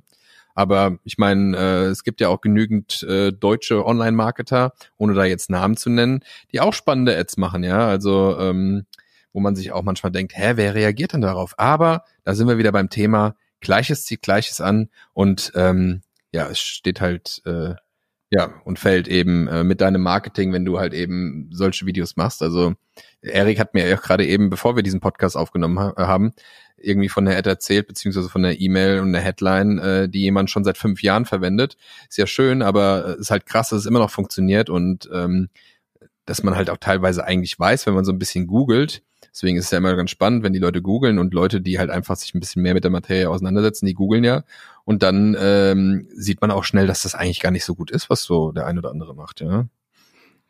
Aber 0.59 0.99
ich 1.05 1.19
meine, 1.19 1.57
äh, 1.57 1.85
es 1.85 2.03
gibt 2.03 2.21
ja 2.21 2.31
auch 2.31 2.41
genügend 2.41 3.05
äh, 3.05 3.31
deutsche 3.31 3.87
Online-Marketer, 3.87 4.73
ohne 4.97 5.15
da 5.15 5.25
jetzt 5.25 5.51
Namen 5.51 5.77
zu 5.77 5.89
nennen, 5.89 6.25
die 6.51 6.61
auch 6.61 6.73
spannende 6.75 7.17
Ads 7.17 7.37
machen, 7.37 7.63
ja. 7.63 7.87
Also 7.87 8.37
ähm, 8.41 8.85
wo 9.33 9.39
man 9.39 9.55
sich 9.55 9.71
auch 9.71 9.85
manchmal 9.85 10.11
denkt, 10.11 10.33
hä, 10.37 10.55
wer 10.57 10.75
reagiert 10.75 11.13
denn 11.13 11.21
darauf? 11.21 11.55
Aber 11.59 12.03
da 12.25 12.35
sind 12.35 12.49
wir 12.49 12.59
wieder 12.59 12.73
beim 12.73 12.91
Thema, 12.91 13.37
Gleiches 13.61 14.05
zieht 14.05 14.21
Gleiches 14.23 14.61
an 14.61 14.89
und 15.13 15.53
ähm, 15.55 16.03
ja, 16.33 16.49
es 16.49 16.59
steht 16.59 17.01
halt 17.01 17.41
äh, 17.47 17.75
ja 18.31 18.61
und 18.65 18.81
fällt 18.81 19.07
eben 19.07 19.47
äh, 19.47 19.63
mit 19.63 19.81
deinem 19.81 20.03
Marketing, 20.03 20.53
wenn 20.53 20.65
du 20.65 20.81
halt 20.81 20.93
eben 20.93 21.51
solche 21.53 21.87
Videos 21.87 22.17
machst. 22.17 22.43
Also 22.43 22.75
Erik 23.23 23.61
hat 23.61 23.75
mir 23.75 23.89
ja 23.89 23.95
gerade 23.95 24.27
eben, 24.27 24.51
bevor 24.51 24.75
wir 24.75 24.83
diesen 24.83 24.99
Podcast 24.99 25.37
aufgenommen 25.37 25.79
ha 25.79 25.95
haben, 25.97 26.33
irgendwie 26.81 27.09
von 27.09 27.25
der 27.25 27.37
Ad 27.37 27.49
erzählt, 27.49 27.87
beziehungsweise 27.87 28.29
von 28.29 28.43
der 28.43 28.61
E-Mail 28.61 29.01
und 29.01 29.13
der 29.13 29.23
Headline, 29.23 29.79
äh, 29.79 30.09
die 30.09 30.23
jemand 30.23 30.51
schon 30.51 30.65
seit 30.65 30.79
fünf 30.79 31.03
Jahren 31.03 31.25
verwendet. 31.25 31.77
Ist 32.09 32.19
ja 32.19 32.27
schön, 32.27 32.63
aber 32.63 33.17
ist 33.19 33.31
halt 33.31 33.47
krass, 33.47 33.71
dass 33.71 33.81
es 33.81 33.87
immer 33.87 33.99
noch 33.99 34.11
funktioniert 34.11 34.71
und 34.71 35.09
ähm, 35.13 35.49
dass 36.25 36.43
man 36.43 36.57
halt 36.57 36.71
auch 36.71 36.77
teilweise 36.77 37.25
eigentlich 37.25 37.59
weiß, 37.59 37.87
wenn 37.87 37.95
man 37.95 38.05
so 38.05 38.13
ein 38.13 38.19
bisschen 38.19 38.47
googelt. 38.47 39.03
Deswegen 39.33 39.57
ist 39.57 39.67
es 39.67 39.71
ja 39.71 39.79
immer 39.79 39.95
ganz 39.97 40.11
spannend, 40.11 40.43
wenn 40.43 40.53
die 40.53 40.59
Leute 40.59 40.83
googeln 40.83 41.19
und 41.19 41.33
Leute, 41.33 41.61
die 41.61 41.79
halt 41.79 41.91
einfach 41.91 42.17
sich 42.17 42.35
ein 42.35 42.41
bisschen 42.41 42.63
mehr 42.63 42.75
mit 42.75 42.85
der 42.85 42.91
Materie 42.91 43.31
auseinandersetzen, 43.31 43.87
die 43.87 43.95
googeln 43.95 44.25
ja. 44.25 44.45
Und 44.85 45.03
dann 45.03 45.37
ähm, 45.39 46.09
sieht 46.13 46.41
man 46.41 46.51
auch 46.51 46.65
schnell, 46.65 46.87
dass 46.87 47.03
das 47.03 47.15
eigentlich 47.15 47.41
gar 47.41 47.51
nicht 47.51 47.65
so 47.65 47.75
gut 47.75 47.91
ist, 47.91 48.11
was 48.11 48.23
so 48.23 48.53
der 48.53 48.67
ein 48.67 48.79
oder 48.79 48.91
andere 48.91 49.15
macht, 49.15 49.41
ja. 49.41 49.67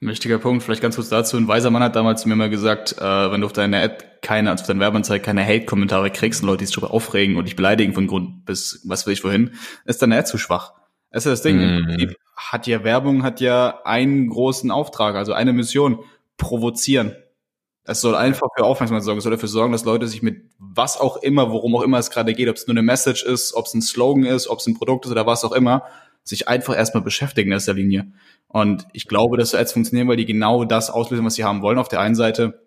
Ein 0.00 0.09
wichtiger 0.09 0.39
Punkt, 0.39 0.62
vielleicht 0.62 0.81
ganz 0.81 0.95
kurz 0.95 1.09
dazu. 1.09 1.37
Ein 1.37 1.49
weiser 1.49 1.71
Mann 1.71 1.83
hat 1.83 1.97
damals 1.97 2.23
zu 2.23 2.29
mir 2.29 2.37
mal 2.37 2.50
gesagt, 2.50 2.97
äh, 2.99 3.33
wenn 3.33 3.41
du 3.41 3.47
auf 3.47 3.53
deiner 3.53 3.83
Ad 3.83 4.05
keine, 4.23 4.50
also 4.50 4.62
auf 4.62 4.69
deiner 4.69 4.81
Werbeanzeige 4.81 5.25
keine 5.25 5.45
Hate-Kommentare 5.45 6.11
kriegst 6.11 6.43
und 6.43 6.47
Leute, 6.47 6.59
die 6.59 6.67
sich 6.67 6.75
darüber 6.75 6.95
aufregen 6.95 7.37
und 7.37 7.47
dich 7.47 7.56
beleidigen 7.56 7.95
von 7.95 8.06
Grund 8.06 8.45
bis 8.45 8.83
was 8.85 9.06
will 9.06 9.12
ich 9.12 9.25
wohin, 9.25 9.55
ist 9.87 10.00
deine 10.00 10.17
Ad 10.17 10.29
zu 10.29 10.39
schwach. 10.39 10.73
Das 11.11 11.27
ist 11.27 11.33
das 11.33 11.43
Ding. 11.43 11.59
Mhm. 11.59 12.15
Hat 12.37 12.69
ja 12.69 12.85
Werbung, 12.85 13.25
hat 13.25 13.41
ja 13.41 13.81
einen 13.85 14.29
großen 14.29 14.71
Auftrag, 14.71 15.17
also 15.17 15.33
eine 15.33 15.53
Mission, 15.53 16.05
provozieren. 16.37 17.17
Es 17.83 18.00
soll 18.00 18.15
einfach 18.15 18.49
für 18.56 18.65
Aufmerksamkeit 18.65 19.03
sorgen. 19.03 19.19
Es 19.19 19.25
soll 19.25 19.33
dafür 19.33 19.49
sorgen, 19.49 19.73
dass 19.73 19.85
Leute 19.85 20.06
sich 20.06 20.23
mit 20.23 20.45
was 20.59 21.00
auch 21.00 21.17
immer, 21.17 21.50
worum 21.50 21.75
auch 21.75 21.83
immer 21.83 21.99
es 21.99 22.11
gerade 22.11 22.35
geht, 22.35 22.49
ob 22.49 22.56
es 22.56 22.67
nur 22.67 22.75
eine 22.75 22.83
Message 22.83 23.25
ist, 23.25 23.55
ob 23.55 23.67
es 23.67 23.75
ein 23.75 23.83
Slogan 23.83 24.25
ist, 24.25 24.47
ob 24.47 24.61
es 24.61 24.67
ein 24.67 24.75
Produkt 24.75 25.06
ist 25.06 25.11
oder 25.11 25.27
was 25.27 25.45
auch 25.45 25.53
immer, 25.53 25.85
sich 26.29 26.49
einfach 26.49 26.77
erstmal 26.77 27.03
beschäftigen 27.03 27.49
in 27.49 27.53
erster 27.53 27.75
Linie. 27.75 28.13
Und 28.49 28.87
ich 28.93 29.09
glaube, 29.09 29.37
dass 29.37 29.51
so 29.51 29.59
Ads 29.59 29.73
funktionieren, 29.73 30.09
weil 30.09 30.17
die 30.17 30.27
genau 30.27 30.65
das 30.65 30.91
auslösen, 30.91 31.25
was 31.25 31.35
sie 31.35 31.45
haben 31.45 31.63
wollen. 31.63 31.79
Auf 31.79 31.89
der 31.89 32.01
einen 32.01 32.15
Seite 32.15 32.63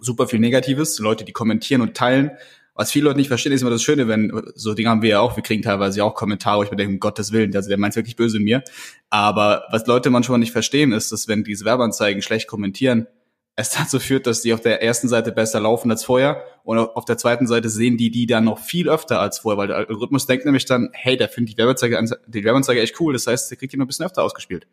super 0.00 0.28
viel 0.28 0.40
Negatives, 0.40 0.98
Leute, 0.98 1.24
die 1.24 1.32
kommentieren 1.32 1.80
und 1.80 1.94
teilen. 1.94 2.32
Was 2.74 2.90
viele 2.90 3.04
Leute 3.04 3.18
nicht 3.18 3.28
verstehen, 3.28 3.52
ist 3.52 3.60
immer 3.60 3.70
das 3.70 3.84
Schöne, 3.84 4.08
wenn, 4.08 4.32
so 4.54 4.74
Dinge 4.74 4.88
haben 4.88 5.02
wir 5.02 5.10
ja 5.10 5.20
auch, 5.20 5.36
wir 5.36 5.44
kriegen 5.44 5.62
teilweise 5.62 5.98
ja 5.98 6.04
auch 6.04 6.14
Kommentare, 6.14 6.58
wo 6.58 6.62
ich 6.64 6.70
mir 6.70 6.76
denke, 6.76 6.94
um 6.94 7.00
Gottes 7.00 7.30
Willen, 7.30 7.54
also 7.54 7.68
der 7.68 7.78
meint 7.78 7.94
wirklich 7.94 8.16
böse 8.16 8.38
in 8.38 8.44
mir. 8.44 8.64
Aber 9.10 9.64
was 9.70 9.86
Leute 9.86 10.10
manchmal 10.10 10.40
nicht 10.40 10.50
verstehen, 10.50 10.90
ist, 10.90 11.12
dass 11.12 11.28
wenn 11.28 11.44
diese 11.44 11.64
Werbeanzeigen 11.64 12.20
schlecht 12.20 12.48
kommentieren, 12.48 13.06
es 13.56 13.70
dazu 13.70 14.00
führt, 14.00 14.26
dass 14.26 14.42
die 14.42 14.52
auf 14.52 14.60
der 14.60 14.82
ersten 14.82 15.08
Seite 15.08 15.30
besser 15.30 15.60
laufen 15.60 15.90
als 15.90 16.04
vorher 16.04 16.44
und 16.64 16.78
auf 16.78 17.04
der 17.04 17.18
zweiten 17.18 17.46
Seite 17.46 17.68
sehen 17.70 17.96
die 17.96 18.10
die 18.10 18.26
dann 18.26 18.44
noch 18.44 18.58
viel 18.58 18.88
öfter 18.88 19.20
als 19.20 19.38
vorher, 19.38 19.58
weil 19.58 19.68
der 19.68 19.76
Algorithmus 19.76 20.26
denkt 20.26 20.44
nämlich 20.44 20.64
dann, 20.64 20.90
hey, 20.92 21.16
der 21.16 21.28
findet 21.28 21.54
die 21.54 21.58
Werbeanzeige, 21.58 22.04
die 22.26 22.44
Werbeanzeige 22.44 22.80
echt 22.80 23.00
cool, 23.00 23.12
das 23.12 23.26
heißt, 23.26 23.50
der 23.50 23.58
kriegt 23.58 23.72
die 23.72 23.76
noch 23.76 23.84
ein 23.84 23.88
bisschen 23.88 24.06
öfter 24.06 24.22
ausgespielt. 24.22 24.66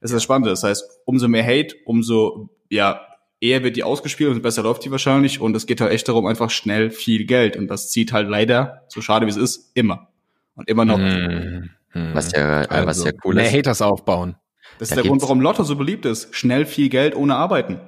Das 0.00 0.10
ist 0.10 0.16
das 0.16 0.22
Spannende. 0.22 0.50
Das 0.50 0.62
heißt, 0.62 0.84
umso 1.04 1.28
mehr 1.28 1.44
Hate, 1.44 1.76
umso 1.84 2.50
ja 2.68 3.00
eher 3.40 3.62
wird 3.62 3.76
die 3.76 3.84
ausgespielt 3.84 4.30
und 4.30 4.42
besser 4.42 4.62
läuft 4.62 4.84
die 4.84 4.90
wahrscheinlich. 4.90 5.40
Und 5.40 5.54
es 5.56 5.66
geht 5.66 5.80
halt 5.80 5.92
echt 5.92 6.08
darum, 6.08 6.26
einfach 6.26 6.50
schnell 6.50 6.90
viel 6.90 7.24
Geld. 7.24 7.56
Und 7.56 7.68
das 7.68 7.90
zieht 7.90 8.12
halt 8.12 8.28
leider, 8.28 8.82
so 8.88 9.00
schade 9.00 9.26
wie 9.26 9.30
es 9.30 9.36
ist, 9.36 9.70
immer. 9.74 10.08
Und 10.56 10.68
immer 10.68 10.84
noch. 10.84 10.98
Hm, 10.98 11.70
hm. 11.90 12.14
Was 12.14 12.32
ja, 12.32 12.62
äh, 12.62 12.66
also, 12.68 12.86
was 12.86 13.04
ja 13.04 13.12
cool 13.24 13.34
mehr 13.34 13.46
ist. 13.46 13.54
Haters 13.54 13.82
aufbauen. 13.82 14.36
Das 14.78 14.88
ist 14.88 14.96
da 14.96 15.02
der 15.02 15.08
Grund, 15.08 15.22
warum 15.22 15.40
Lotto 15.40 15.62
so 15.62 15.76
beliebt 15.76 16.04
ist. 16.04 16.34
Schnell 16.34 16.66
viel 16.66 16.88
Geld 16.88 17.14
ohne 17.14 17.36
Arbeiten. 17.36 17.80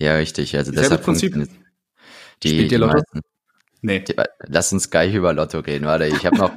Ja, 0.00 0.14
richtig. 0.16 0.56
Also 0.56 0.72
deshalb 0.72 1.04
Prinzip. 1.04 1.34
Die, 2.42 2.48
Spielt 2.48 2.72
ihr 2.72 2.78
Lotto? 2.78 2.94
Meisten, 2.94 3.20
nee. 3.82 4.00
Die, 4.00 4.14
lass 4.46 4.72
uns 4.72 4.90
gleich 4.90 5.14
über 5.14 5.32
Lotto 5.32 5.58
reden. 5.58 5.84
Warte, 5.84 6.06
ich 6.06 6.24
habe 6.24 6.38
noch, 6.38 6.52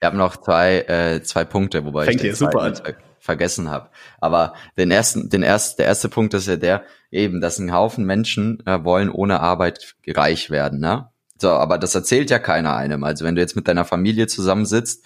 ich 0.00 0.06
habe 0.06 0.16
noch 0.16 0.36
zwei, 0.36 0.80
äh, 0.82 1.22
zwei 1.22 1.44
Punkte, 1.44 1.84
wobei 1.84 2.04
Fängt 2.04 2.22
ich 2.22 2.30
den 2.30 2.34
super 2.36 2.62
an 2.62 2.74
vergessen 3.18 3.70
habe. 3.70 3.88
Aber 4.20 4.52
den 4.76 4.90
ersten, 4.90 5.30
den 5.30 5.42
ersten, 5.42 5.78
der 5.78 5.86
erste 5.86 6.10
Punkt 6.10 6.34
ist 6.34 6.46
ja 6.46 6.56
der, 6.56 6.84
eben, 7.10 7.40
dass 7.40 7.58
ein 7.58 7.72
Haufen 7.72 8.04
Menschen 8.04 8.62
äh, 8.66 8.84
wollen 8.84 9.08
ohne 9.10 9.40
Arbeit 9.40 9.96
reich 10.06 10.50
werden, 10.50 10.78
ne? 10.78 11.08
So, 11.40 11.50
aber 11.50 11.78
das 11.78 11.94
erzählt 11.94 12.30
ja 12.30 12.38
keiner 12.38 12.76
einem. 12.76 13.02
Also 13.02 13.24
wenn 13.24 13.34
du 13.34 13.40
jetzt 13.40 13.56
mit 13.56 13.66
deiner 13.66 13.84
Familie 13.84 14.26
zusammensitzt, 14.26 15.04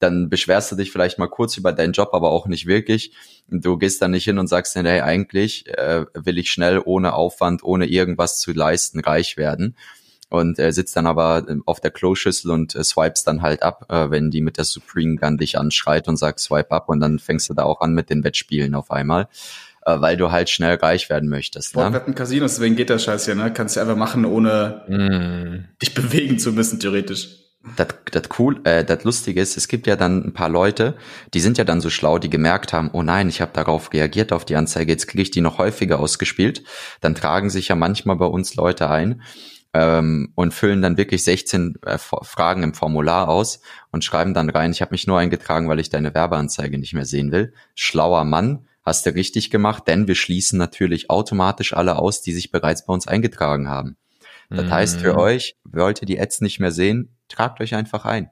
dann 0.00 0.28
beschwerst 0.28 0.72
du 0.72 0.76
dich 0.76 0.90
vielleicht 0.90 1.18
mal 1.18 1.28
kurz 1.28 1.56
über 1.56 1.72
deinen 1.72 1.92
Job, 1.92 2.10
aber 2.12 2.30
auch 2.30 2.46
nicht 2.46 2.66
wirklich. 2.66 3.12
Du 3.48 3.76
gehst 3.78 4.02
dann 4.02 4.10
nicht 4.10 4.24
hin 4.24 4.38
und 4.38 4.48
sagst, 4.48 4.74
hey, 4.74 5.00
eigentlich 5.00 5.68
äh, 5.68 6.06
will 6.14 6.38
ich 6.38 6.50
schnell, 6.50 6.80
ohne 6.84 7.12
Aufwand, 7.12 7.62
ohne 7.62 7.86
irgendwas 7.86 8.40
zu 8.40 8.52
leisten, 8.52 9.00
reich 9.00 9.36
werden 9.36 9.76
und 10.30 10.58
äh, 10.58 10.72
sitzt 10.72 10.96
dann 10.96 11.06
aber 11.06 11.44
ähm, 11.48 11.62
auf 11.66 11.80
der 11.80 11.90
Kloschüssel 11.90 12.50
und 12.50 12.74
äh, 12.74 12.84
swipes 12.84 13.24
dann 13.24 13.42
halt 13.42 13.62
ab, 13.62 13.86
äh, 13.88 14.10
wenn 14.10 14.30
die 14.30 14.40
mit 14.40 14.56
der 14.56 14.64
Supreme 14.64 15.16
Gun 15.16 15.36
dich 15.36 15.58
anschreit 15.58 16.08
und 16.08 16.16
sagt 16.16 16.40
Swipe 16.40 16.70
up 16.70 16.88
und 16.88 17.00
dann 17.00 17.18
fängst 17.18 17.50
du 17.50 17.54
da 17.54 17.64
auch 17.64 17.80
an 17.80 17.92
mit 17.92 18.10
den 18.10 18.24
Wettspielen 18.24 18.74
auf 18.74 18.90
einmal, 18.90 19.28
äh, 19.84 20.00
weil 20.00 20.16
du 20.16 20.30
halt 20.30 20.48
schnell 20.48 20.76
reich 20.76 21.10
werden 21.10 21.28
möchtest. 21.28 21.74
Ne? 21.74 21.82
Sportwetten, 21.82 22.12
ne? 22.12 22.14
Casinos, 22.14 22.54
deswegen 22.54 22.76
geht 22.76 22.90
das 22.90 23.04
Scheiß 23.04 23.24
hier, 23.24 23.34
ne? 23.34 23.52
Kannst 23.52 23.76
du 23.76 23.80
einfach 23.80 23.96
machen, 23.96 24.24
ohne 24.24 24.84
mm. 24.88 25.78
dich 25.82 25.94
bewegen 25.94 26.38
zu 26.38 26.52
müssen, 26.52 26.78
theoretisch. 26.78 27.49
Das, 27.76 27.88
das 28.10 28.22
cool, 28.38 28.60
äh, 28.64 28.84
das 28.84 29.04
Lustige 29.04 29.40
ist, 29.40 29.56
es 29.56 29.68
gibt 29.68 29.86
ja 29.86 29.96
dann 29.96 30.24
ein 30.24 30.32
paar 30.32 30.48
Leute, 30.48 30.96
die 31.34 31.40
sind 31.40 31.58
ja 31.58 31.64
dann 31.64 31.80
so 31.80 31.90
schlau, 31.90 32.18
die 32.18 32.30
gemerkt 32.30 32.72
haben, 32.72 32.90
oh 32.92 33.02
nein, 33.02 33.28
ich 33.28 33.40
habe 33.40 33.52
darauf 33.52 33.92
reagiert 33.92 34.32
auf 34.32 34.44
die 34.44 34.56
Anzeige, 34.56 34.92
jetzt 34.92 35.06
kriege 35.08 35.22
ich 35.22 35.30
die 35.30 35.42
noch 35.42 35.58
häufiger 35.58 36.00
ausgespielt. 36.00 36.64
Dann 37.00 37.14
tragen 37.14 37.50
sich 37.50 37.68
ja 37.68 37.76
manchmal 37.76 38.16
bei 38.16 38.26
uns 38.26 38.54
Leute 38.54 38.88
ein 38.88 39.22
ähm, 39.74 40.32
und 40.36 40.54
füllen 40.54 40.80
dann 40.80 40.96
wirklich 40.96 41.22
16 41.22 41.76
äh, 41.84 41.98
Fragen 41.98 42.62
im 42.62 42.74
Formular 42.74 43.28
aus 43.28 43.60
und 43.92 44.04
schreiben 44.04 44.32
dann 44.32 44.48
rein, 44.48 44.72
ich 44.72 44.80
habe 44.80 44.92
mich 44.92 45.06
nur 45.06 45.18
eingetragen, 45.18 45.68
weil 45.68 45.80
ich 45.80 45.90
deine 45.90 46.14
Werbeanzeige 46.14 46.78
nicht 46.78 46.94
mehr 46.94 47.04
sehen 47.04 47.30
will. 47.30 47.52
Schlauer 47.74 48.24
Mann, 48.24 48.66
hast 48.82 49.04
du 49.04 49.14
richtig 49.14 49.50
gemacht, 49.50 49.84
denn 49.86 50.08
wir 50.08 50.14
schließen 50.14 50.58
natürlich 50.58 51.10
automatisch 51.10 51.74
alle 51.74 51.96
aus, 51.96 52.22
die 52.22 52.32
sich 52.32 52.50
bereits 52.50 52.86
bei 52.86 52.94
uns 52.94 53.06
eingetragen 53.06 53.68
haben. 53.68 53.96
Das 54.50 54.66
mhm. 54.66 54.70
heißt 54.70 55.00
für 55.00 55.16
euch, 55.16 55.56
wollt 55.64 56.02
ihr 56.02 56.06
die 56.06 56.20
Ads 56.20 56.40
nicht 56.40 56.60
mehr 56.60 56.72
sehen, 56.72 57.16
tragt 57.28 57.60
euch 57.60 57.74
einfach 57.74 58.04
ein. 58.04 58.30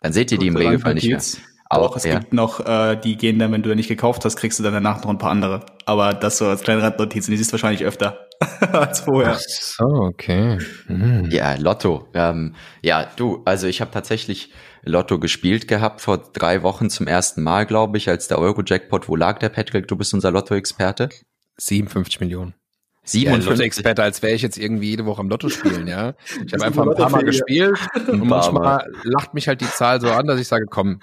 Dann 0.00 0.12
seht 0.12 0.30
ihr 0.30 0.38
die 0.38 0.48
im 0.48 0.56
Regelfall 0.56 0.94
nicht 0.94 1.08
mehr. 1.08 1.20
Aber 1.68 1.86
auch 1.86 1.96
es 1.96 2.04
ja. 2.04 2.18
gibt 2.18 2.32
noch, 2.32 2.64
äh, 2.64 2.96
die 2.96 3.16
gehen 3.16 3.38
dann, 3.38 3.50
wenn 3.50 3.62
du 3.62 3.74
nicht 3.74 3.88
gekauft 3.88 4.24
hast, 4.24 4.36
kriegst 4.36 4.58
du 4.58 4.62
dann 4.62 4.72
danach 4.72 5.02
noch 5.02 5.10
ein 5.10 5.18
paar 5.18 5.30
andere. 5.30 5.66
Aber 5.84 6.14
das 6.14 6.38
so 6.38 6.46
als 6.46 6.62
kleine 6.62 6.82
Randnotiz. 6.82 7.26
Und 7.26 7.32
die 7.32 7.38
siehst 7.38 7.50
du 7.50 7.54
wahrscheinlich 7.54 7.84
öfter 7.84 8.28
als 8.72 9.00
vorher. 9.00 9.32
Ach 9.32 9.40
so, 9.40 9.84
okay. 9.84 10.58
Hm. 10.86 11.28
Ja, 11.30 11.56
Lotto. 11.56 12.08
Ähm, 12.14 12.54
ja, 12.82 13.08
du, 13.16 13.42
also 13.44 13.66
ich 13.66 13.80
habe 13.80 13.90
tatsächlich 13.90 14.52
Lotto 14.82 15.18
gespielt 15.18 15.66
gehabt 15.66 16.00
vor 16.00 16.18
drei 16.18 16.62
Wochen 16.62 16.88
zum 16.88 17.08
ersten 17.08 17.42
Mal, 17.42 17.66
glaube 17.66 17.98
ich, 17.98 18.08
als 18.08 18.28
der 18.28 18.38
Euro-Jackpot. 18.38 19.08
Wo 19.08 19.16
lag 19.16 19.40
der, 19.40 19.48
Patrick? 19.48 19.88
Du 19.88 19.96
bist 19.96 20.14
unser 20.14 20.30
Lotto-Experte. 20.30 21.08
57 21.58 22.20
Millionen. 22.20 22.54
57 23.06 23.44
ja, 23.44 23.50
Lotto-Experte, 23.50 24.02
als 24.02 24.22
wäre 24.22 24.34
ich 24.34 24.42
jetzt 24.42 24.58
irgendwie 24.58 24.90
jede 24.90 25.06
Woche 25.06 25.20
am 25.20 25.28
Lotto 25.28 25.48
spielen, 25.48 25.86
ja. 25.86 26.14
Ich 26.44 26.52
habe 26.52 26.64
einfach 26.64 26.86
ein 26.86 26.94
paar 26.96 27.10
Mal 27.10 27.24
gespielt 27.24 27.78
und 28.08 28.26
manchmal 28.26 28.92
lacht 29.04 29.32
mich 29.32 29.48
halt 29.48 29.60
die 29.60 29.70
Zahl 29.70 30.00
so 30.00 30.10
an, 30.10 30.26
dass 30.26 30.40
ich 30.40 30.48
sage, 30.48 30.66
komm, 30.68 31.00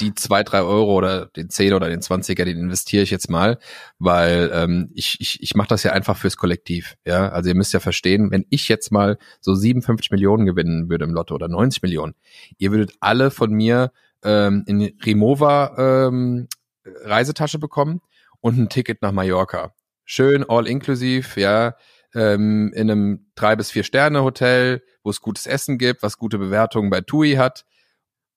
die 0.00 0.14
zwei, 0.14 0.42
drei 0.42 0.62
Euro 0.62 0.94
oder 0.94 1.26
den 1.26 1.48
zehn 1.48 1.72
oder 1.72 1.88
den 1.88 2.02
zwanziger, 2.02 2.44
den 2.44 2.58
investiere 2.58 3.02
ich 3.02 3.10
jetzt 3.10 3.30
mal, 3.30 3.58
weil 3.98 4.50
ähm, 4.52 4.90
ich, 4.94 5.20
ich, 5.20 5.42
ich 5.42 5.54
mache 5.54 5.68
das 5.68 5.82
ja 5.82 5.92
einfach 5.92 6.16
fürs 6.16 6.36
Kollektiv. 6.36 6.96
Ja, 7.04 7.28
also 7.28 7.48
ihr 7.48 7.54
müsst 7.54 7.72
ja 7.72 7.80
verstehen, 7.80 8.30
wenn 8.30 8.44
ich 8.50 8.68
jetzt 8.68 8.90
mal 8.90 9.18
so 9.40 9.54
57 9.54 10.10
Millionen 10.10 10.46
gewinnen 10.46 10.90
würde 10.90 11.04
im 11.04 11.14
Lotto 11.14 11.34
oder 11.34 11.48
90 11.48 11.82
Millionen, 11.82 12.14
ihr 12.58 12.72
würdet 12.72 12.92
alle 13.00 13.30
von 13.30 13.52
mir 13.52 13.92
ähm, 14.24 14.64
in 14.66 14.92
Remova 15.04 16.08
ähm, 16.08 16.48
Reisetasche 16.84 17.58
bekommen 17.58 18.00
und 18.40 18.58
ein 18.58 18.68
Ticket 18.68 19.02
nach 19.02 19.12
Mallorca 19.12 19.72
schön 20.10 20.44
all 20.48 20.66
inklusiv, 20.66 21.36
ja, 21.36 21.76
ähm, 22.14 22.72
in 22.74 22.90
einem 22.90 23.30
drei 23.36 23.54
bis 23.54 23.70
vier 23.70 23.84
Sterne 23.84 24.24
Hotel, 24.24 24.82
wo 25.04 25.10
es 25.10 25.20
gutes 25.20 25.46
Essen 25.46 25.78
gibt, 25.78 26.02
was 26.02 26.18
gute 26.18 26.36
Bewertungen 26.36 26.90
bei 26.90 27.00
TUI 27.00 27.34
hat. 27.34 27.64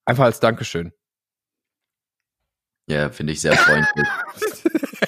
Einfach 0.06 0.26
als 0.26 0.40
Dankeschön. 0.40 0.92
Ja, 2.88 3.10
finde 3.10 3.34
ich 3.34 3.42
sehr 3.42 3.54
freundlich. 3.54 4.08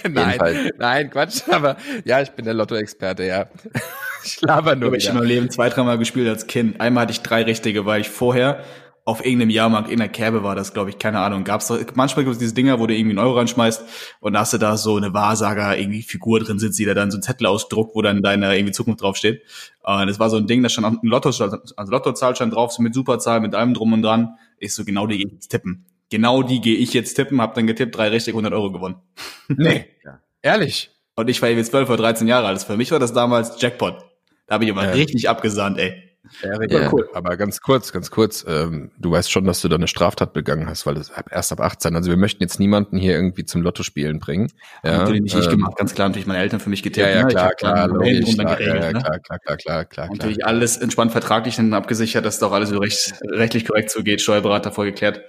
nein, 0.10 0.72
nein, 0.80 1.10
Quatsch, 1.12 1.48
aber 1.50 1.78
ja, 2.04 2.22
ich 2.22 2.32
bin 2.32 2.46
der 2.46 2.56
Lotto-Experte, 2.56 3.26
ja. 3.26 3.48
ich 4.24 4.42
laber 4.42 4.76
nur. 4.76 4.92
Ich 4.94 5.08
habe 5.08 5.20
in 5.20 5.24
meinem 5.24 5.28
Leben 5.28 5.50
zwei, 5.52 5.70
dreimal 5.70 6.00
gespielt 6.00 6.28
als 6.28 6.48
Kind. 6.48 6.82
Einmal 6.82 7.04
hatte 7.04 7.12
ich 7.12 7.22
drei 7.22 7.44
richtige, 7.44 7.86
weil 7.86 8.02
ich 8.02 8.10
vorher 8.10 8.64
auf 9.08 9.24
irgendeinem 9.24 9.52
Jahrmarkt, 9.52 9.92
in 9.92 10.00
der 10.00 10.10
Kerbe 10.10 10.44
war 10.44 10.56
das, 10.56 10.74
glaube 10.74 10.90
ich, 10.90 10.98
keine 10.98 11.20
Ahnung. 11.20 11.44
Gab's 11.44 11.68
doch, 11.68 11.80
manchmal 11.94 12.26
gibt 12.26 12.34
es 12.34 12.40
diese 12.40 12.56
Dinger, 12.56 12.80
wo 12.80 12.88
du 12.88 12.96
irgendwie 12.96 13.12
einen 13.12 13.20
Euro 13.20 13.38
reinschmeißt 13.38 13.84
und 14.20 14.34
da 14.34 14.40
hast 14.40 14.54
du 14.54 14.58
da 14.58 14.78
so 14.78 14.98
eine 14.98 15.14
Wahrsager, 15.14 15.78
irgendwie 15.78 16.02
Figur 16.02 16.40
drin 16.40 16.58
sitzt, 16.58 16.80
die 16.80 16.86
da 16.86 16.96
dann 16.96 17.12
so 17.12 17.20
ein 17.20 17.22
Zettel 17.22 17.46
ausdruckt, 17.46 17.96
wo 17.96 18.02
dann 18.02 18.24
deine 18.24 18.58
irgendwie 18.58 18.74
Zukunft 18.74 19.04
draufsteht. 19.04 19.44
Und 19.84 20.08
das 20.08 20.20
war 20.20 20.32
so 20.32 20.38
ein 20.38 20.48
Ding, 20.48 20.64
da 20.64 20.70
stand 20.70 21.04
ein 21.04 21.08
Lotto, 21.08 21.30
also 21.30 21.92
Lottozahl 21.92 22.36
stand 22.36 22.56
drauf, 22.56 22.72
so 22.72 22.82
mit 22.82 22.96
Superzahl, 22.96 23.42
mit 23.42 23.54
allem 23.54 23.76
drum 23.76 23.94
und 23.94 24.02
dran. 24.02 24.40
Ich 24.58 24.74
so, 24.74 24.84
genau 24.84 25.06
die 25.06 25.20
gehe 25.20 25.28
ich 25.28 25.34
jetzt 25.34 25.50
tippen. 25.50 25.86
Genau 26.10 26.42
die 26.42 26.60
gehe 26.60 26.76
ich 26.76 26.94
jetzt 26.94 27.14
tippen, 27.14 27.42
hab 27.42 27.54
dann 27.54 27.68
getippt, 27.68 27.96
drei 27.96 28.08
richtig 28.08 28.34
100 28.34 28.54
Euro 28.54 28.72
gewonnen. 28.72 28.96
Nee, 29.48 29.86
ja. 30.04 30.20
ehrlich. 30.42 30.90
Und 31.16 31.30
ich 31.30 31.40
war 31.44 31.50
irgendwie 31.50 31.70
12 31.70 31.90
oder 31.90 31.98
13 31.98 32.28
Jahre 32.28 32.48
alt. 32.48 32.64
Für 32.64 32.76
mich 32.76 32.92
war 32.92 33.00
das 33.00 33.14
damals 33.14 33.62
Jackpot. 33.62 34.04
Da 34.48 34.56
habe 34.56 34.64
ich 34.64 34.70
immer 34.72 34.84
ja. 34.84 34.92
richtig 34.92 35.30
abgesahnt, 35.30 35.78
ey. 35.78 36.05
Ja, 36.42 36.62
ja. 36.62 36.92
cool. 36.92 37.10
Aber 37.14 37.38
ganz 37.38 37.62
kurz, 37.62 37.92
ganz 37.92 38.12
kurz, 38.12 38.46
ähm, 38.48 38.92
du 38.98 39.12
weißt 39.12 39.32
schon, 39.32 39.46
dass 39.46 39.62
du 39.62 39.68
da 39.68 39.76
eine 39.76 39.88
Straftat 39.88 40.34
begangen 40.34 40.68
hast, 40.68 40.86
weil 40.86 40.96
das 40.96 41.12
erst 41.32 41.52
ab 41.52 41.62
18. 41.62 41.96
Also 41.96 42.10
wir 42.10 42.18
möchten 42.18 42.42
jetzt 42.44 42.60
niemanden 42.60 42.98
hier 42.98 43.14
irgendwie 43.14 43.46
zum 43.46 43.62
Lotto 43.62 43.84
spielen 43.84 44.20
bringen. 44.20 44.52
Ja, 44.84 45.00
natürlich 45.00 45.22
nicht 45.22 45.36
ähm, 45.36 45.42
ich 45.42 45.50
gemacht, 45.50 45.78
ganz 45.78 45.94
klar, 45.94 46.10
natürlich 46.10 46.28
meine 46.28 46.40
Eltern 46.40 46.60
für 46.60 46.70
mich 46.70 46.84
getippt. 46.84 47.08
Ja, 47.08 47.14
ja, 47.14 47.24
klar, 47.26 47.52
klar, 47.54 47.88
logisch, 47.88 48.36
klar, 48.36 48.56
geregelt, 48.56 48.84
ja, 48.84 48.92
ne? 48.92 49.02
klar, 49.02 49.20
klar, 49.20 49.40
klar, 49.40 49.58
klar, 49.58 49.86
klar. 49.86 50.10
Und 50.10 50.18
natürlich 50.18 50.46
alles 50.46 50.78
entspannt 50.78 51.12
vertraglich 51.12 51.56
dann 51.56 51.74
abgesichert, 51.74 52.26
dass 52.26 52.40
doch 52.40 52.52
alles 52.52 52.70
so 52.70 52.80
recht, 52.80 53.14
rechtlich 53.24 53.66
korrekt 53.66 53.90
zugeht, 53.90 54.22
Steuerberater 54.22 54.72
vorgeklärt. 54.72 55.22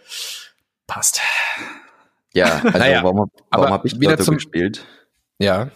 Passt. 0.86 1.20
Ja, 2.32 2.60
also 2.64 2.78
naja, 2.78 3.02
warum, 3.02 3.30
warum 3.50 3.70
habe 3.70 3.86
ich 3.86 3.94
Lotto 3.94 4.24
zum, 4.24 4.34
gespielt? 4.34 4.84
Ja. 5.38 5.70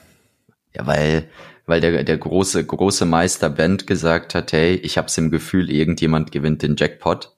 Ja, 0.74 0.86
weil 0.86 1.28
weil 1.70 1.80
der, 1.80 2.02
der 2.02 2.18
große, 2.18 2.66
große 2.66 3.06
Meister 3.06 3.48
Band 3.48 3.86
gesagt 3.86 4.34
hat, 4.34 4.52
hey, 4.52 4.74
ich 4.74 4.98
hab's 4.98 5.16
im 5.16 5.30
Gefühl, 5.30 5.70
irgendjemand 5.70 6.32
gewinnt 6.32 6.62
den 6.62 6.74
Jackpot. 6.76 7.36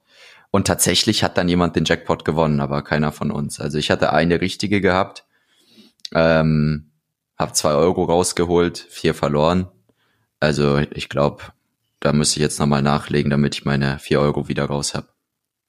Und 0.49 0.65
tatsächlich 0.65 1.23
hat 1.23 1.37
dann 1.37 1.47
jemand 1.47 1.75
den 1.75 1.85
Jackpot 1.85 2.25
gewonnen, 2.25 2.59
aber 2.59 2.81
keiner 2.81 3.11
von 3.11 3.29
uns. 3.29 3.59
Also 3.59 3.77
ich 3.77 3.91
hatte 3.91 4.11
eine 4.11 4.41
richtige 4.41 4.81
gehabt, 4.81 5.23
ähm, 6.13 6.91
habe 7.37 7.53
zwei 7.53 7.73
Euro 7.73 8.05
rausgeholt, 8.05 8.79
vier 8.79 9.13
verloren. 9.13 9.67
Also 10.39 10.79
ich 10.79 11.09
glaube, 11.09 11.43
da 11.99 12.11
müsste 12.11 12.39
ich 12.39 12.41
jetzt 12.41 12.59
nochmal 12.59 12.81
nachlegen, 12.81 13.29
damit 13.29 13.55
ich 13.55 13.65
meine 13.65 13.99
vier 13.99 14.19
Euro 14.19 14.47
wieder 14.47 14.65
raus 14.65 14.95
habe. 14.95 15.07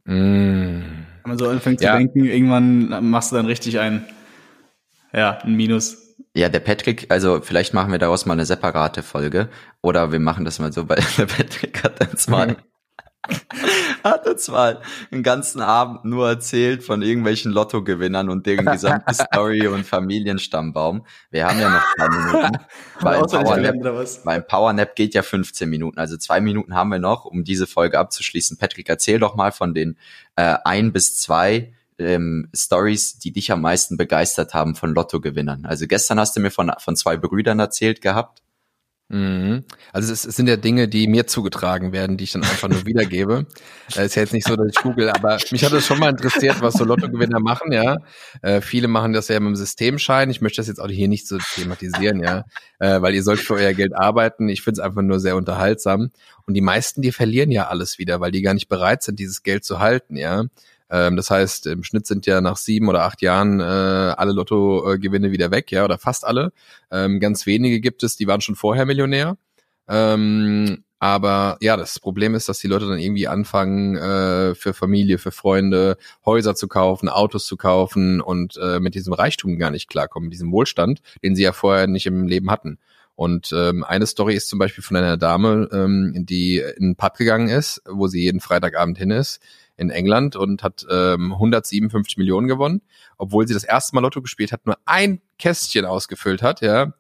Mm. 0.05 1.05
Wenn 1.23 1.31
man 1.31 1.39
so 1.39 1.49
anfängt 1.49 1.83
ja. 1.83 1.93
zu 1.93 1.99
denken, 1.99 2.25
irgendwann 2.25 3.11
machst 3.11 3.31
du 3.31 3.37
dann 3.37 3.47
richtig 3.47 3.79
ein, 3.79 4.07
ja, 5.13 5.39
ein 5.43 5.55
Minus. 5.55 6.04
Ja, 6.37 6.49
der 6.49 6.61
Patrick, 6.61 7.07
also 7.11 7.41
vielleicht 7.41 7.75
machen 7.75 7.93
wir 7.93 8.01
daraus 8.01 8.27
mal 8.27 8.33
eine 8.33 8.45
separate 8.45 9.05
Folge 9.05 9.49
oder 9.83 10.11
wir 10.11 10.19
machen 10.19 10.45
das 10.45 10.59
mal 10.59 10.73
so, 10.73 10.89
weil 10.89 10.99
der 11.17 11.27
Patrick 11.27 11.85
hat 11.85 12.11
uns 12.11 12.27
mal, 12.27 12.57
hat 14.05 14.27
uns 14.27 14.49
mal 14.49 14.83
einen 15.13 15.23
ganzen 15.23 15.61
Abend 15.61 16.05
nur 16.05 16.29
erzählt 16.29 16.83
von 16.83 17.03
irgendwelchen 17.03 17.53
Lottogewinnern 17.53 18.31
und 18.31 18.47
deren 18.47 18.67
gesamte 18.67 19.15
Story 19.33 19.69
und 19.69 19.87
Familienstammbaum. 19.87 21.07
Wir 21.31 21.47
haben 21.47 21.61
ja 21.61 21.71
noch 21.71 21.85
zwei 21.95 22.09
Minuten. 22.09 22.59
Beim 23.01 23.27
Powernap, 23.27 24.25
beim 24.25 24.47
Powernap 24.49 24.97
geht 24.97 25.15
ja 25.15 25.23
15 25.23 25.71
Minuten, 25.71 26.01
also 26.01 26.17
zwei 26.17 26.41
Minuten 26.41 26.75
haben 26.75 26.89
wir 26.89 26.99
noch, 26.99 27.27
um 27.27 27.45
diese 27.45 27.69
Folge 27.69 27.97
abzuschließen. 28.01 28.59
Patrick, 28.59 28.89
erzähl 28.89 29.21
doch 29.21 29.37
mal 29.37 29.53
von 29.53 29.73
den 29.73 29.97
äh, 30.35 30.57
ein 30.65 30.93
bis 30.93 31.17
zwei 31.17 31.74
ähm, 31.99 32.49
Stories, 32.55 33.19
die 33.19 33.33
dich 33.33 33.53
am 33.53 33.61
meisten 33.61 33.97
begeistert 33.97 34.55
haben 34.55 34.75
von 34.75 34.95
Lottogewinnern? 34.95 35.67
Also 35.67 35.87
gestern 35.87 36.19
hast 36.19 36.37
du 36.37 36.41
mir 36.41 36.51
von, 36.51 36.73
von 36.79 36.97
zwei 36.97 37.17
Brüdern 37.17 37.59
erzählt 37.59 38.01
gehabt. 38.01 38.45
Mhm. 39.11 39.65
Also 39.93 40.13
es, 40.13 40.25
es, 40.25 40.35
sind 40.35 40.49
ja 40.49 40.57
Dinge, 40.57 40.89
die 40.89 41.07
mir 41.09 41.27
zugetragen 41.27 41.93
werden, 41.93 42.17
die 42.17 42.25
ich 42.25 42.33
dann 42.33 42.43
einfach 42.43 42.69
nur 42.69 42.87
wiedergebe. 42.87 43.47
äh, 43.97 44.07
ist 44.07 44.15
ja 44.15 44.23
jetzt 44.23 44.33
nicht 44.33 44.47
so, 44.47 44.57
dass 44.57 44.69
ich 44.69 44.83
google, 44.83 45.11
aber 45.11 45.39
mich 45.51 45.63
hat 45.63 45.73
es 45.73 45.87
schon 45.87 45.99
mal 45.99 46.09
interessiert, 46.09 46.63
was 46.63 46.75
so 46.75 46.85
Lottogewinner 46.85 47.39
machen, 47.39 47.71
ja. 47.71 47.99
Äh, 48.41 48.63
viele 48.63 48.89
machen 48.89 49.13
das 49.13 49.29
ja 49.29 49.39
mit 49.41 49.49
dem 49.49 49.57
Systemschein. 49.57 50.31
Ich 50.31 50.41
möchte 50.41 50.57
das 50.57 50.69
jetzt 50.69 50.81
auch 50.81 50.89
hier 50.89 51.09
nicht 51.09 51.29
so 51.29 51.37
thematisieren, 51.55 52.23
ja, 52.23 52.45
äh, 52.79 53.03
weil 53.03 53.15
ihr 53.15 53.23
sollt 53.23 53.41
für 53.41 53.55
euer 53.55 53.75
Geld 53.75 53.95
arbeiten. 53.95 54.49
Ich 54.49 54.63
finde 54.63 54.81
es 54.81 54.85
einfach 54.85 55.03
nur 55.03 55.21
sehr 55.21 55.37
unterhaltsam. 55.37 56.11
Und 56.47 56.55
die 56.55 56.63
meisten, 56.63 57.03
die 57.03 57.13
verlieren 57.13 57.51
ja 57.51 57.69
alles 57.69 57.99
wieder, 57.99 58.21
weil 58.21 58.31
die 58.31 58.43
gar 58.43 58.55
nicht 58.55 58.69
bereit 58.69 59.03
sind, 59.03 59.19
dieses 59.19 59.43
Geld 59.43 59.65
zu 59.65 59.81
halten, 59.81 60.17
ja. 60.17 60.45
Ähm, 60.91 61.17
das 61.17 61.31
heißt, 61.31 61.67
im 61.67 61.83
Schnitt 61.83 62.07
sind 62.07 62.27
ja 62.27 62.41
nach 62.41 62.57
sieben 62.57 62.89
oder 62.89 63.03
acht 63.05 63.23
Jahren 63.23 63.61
äh, 63.61 63.63
alle 63.63 64.33
Lottogewinne 64.33 65.33
wieder 65.33 65.51
weg, 65.51 65.71
ja, 65.71 65.85
oder 65.85 65.99
fast 65.99 66.25
alle. 66.25 66.53
Ähm, 66.91 67.21
ganz 67.21 67.47
wenige 67.47 67.81
gibt 67.81 68.03
es, 68.03 68.17
die 68.17 68.27
waren 68.27 68.41
schon 68.41 68.57
vorher 68.57 68.87
Millionär. 68.87 69.37
Ähm, 69.89 70.85
aber 70.99 71.59
ja, 71.61 71.77
das 71.77 72.01
Problem 72.01 72.35
ist, 72.35 72.49
dass 72.49 72.61
die 72.61 72.67
Leute 72.67 72.87
dann 72.89 72.99
irgendwie 72.99 73.29
anfangen, 73.29 73.95
äh, 73.97 74.55
für 74.55 74.73
Familie, 74.73 75.19
für 75.19 75.33
Freunde 75.33 75.99
Häuser 76.25 76.55
zu 76.55 76.67
kaufen, 76.67 77.11
Autos 77.11 77.45
zu 77.45 77.59
kaufen 77.59 78.23
und 78.23 78.57
äh, 78.57 78.81
mit 78.81 78.95
diesem 78.95 79.13
Reichtum 79.13 79.59
gar 79.59 79.71
nicht 79.71 79.89
klarkommen, 79.89 80.31
diesem 80.31 80.51
Wohlstand, 80.51 81.03
den 81.23 81.37
sie 81.37 81.43
ja 81.43 81.53
vorher 81.53 81.89
nicht 81.89 82.07
im 82.07 82.27
Leben 82.27 82.51
hatten. 82.51 82.79
Und 83.17 83.53
ähm, 83.53 83.85
eine 83.85 84.07
Story 84.07 84.35
ist 84.35 84.49
zum 84.49 84.59
Beispiel 84.59 84.83
von 84.83 84.97
einer 84.97 85.17
Dame, 85.17 85.69
ähm, 85.73 86.25
die 86.27 86.59
in 86.59 86.85
einen 86.85 86.97
Pub 86.97 87.17
gegangen 87.17 87.49
ist, 87.49 87.83
wo 87.87 88.07
sie 88.07 88.23
jeden 88.23 88.41
Freitagabend 88.41 88.99
hin 88.99 89.11
ist, 89.11 89.41
in 89.77 89.91
England 89.91 90.37
und 90.37 90.63
hat 90.63 90.87
ähm, 90.91 91.33
157 91.33 92.17
Millionen 92.17 92.49
gewonnen, 92.49 92.83
obwohl 93.19 93.47
sie 93.47 93.55
das 93.55 93.65
erste 93.65 93.95
Mal 93.95 94.03
Lotto 94.03 94.23
gespielt 94.23 94.53
hat, 94.53 94.67
nur 94.67 94.79
ein 94.85 95.21
Kästchen 95.39 95.85
ausgefüllt 95.85 96.43
hat, 96.43 96.61
ja. 96.61 96.93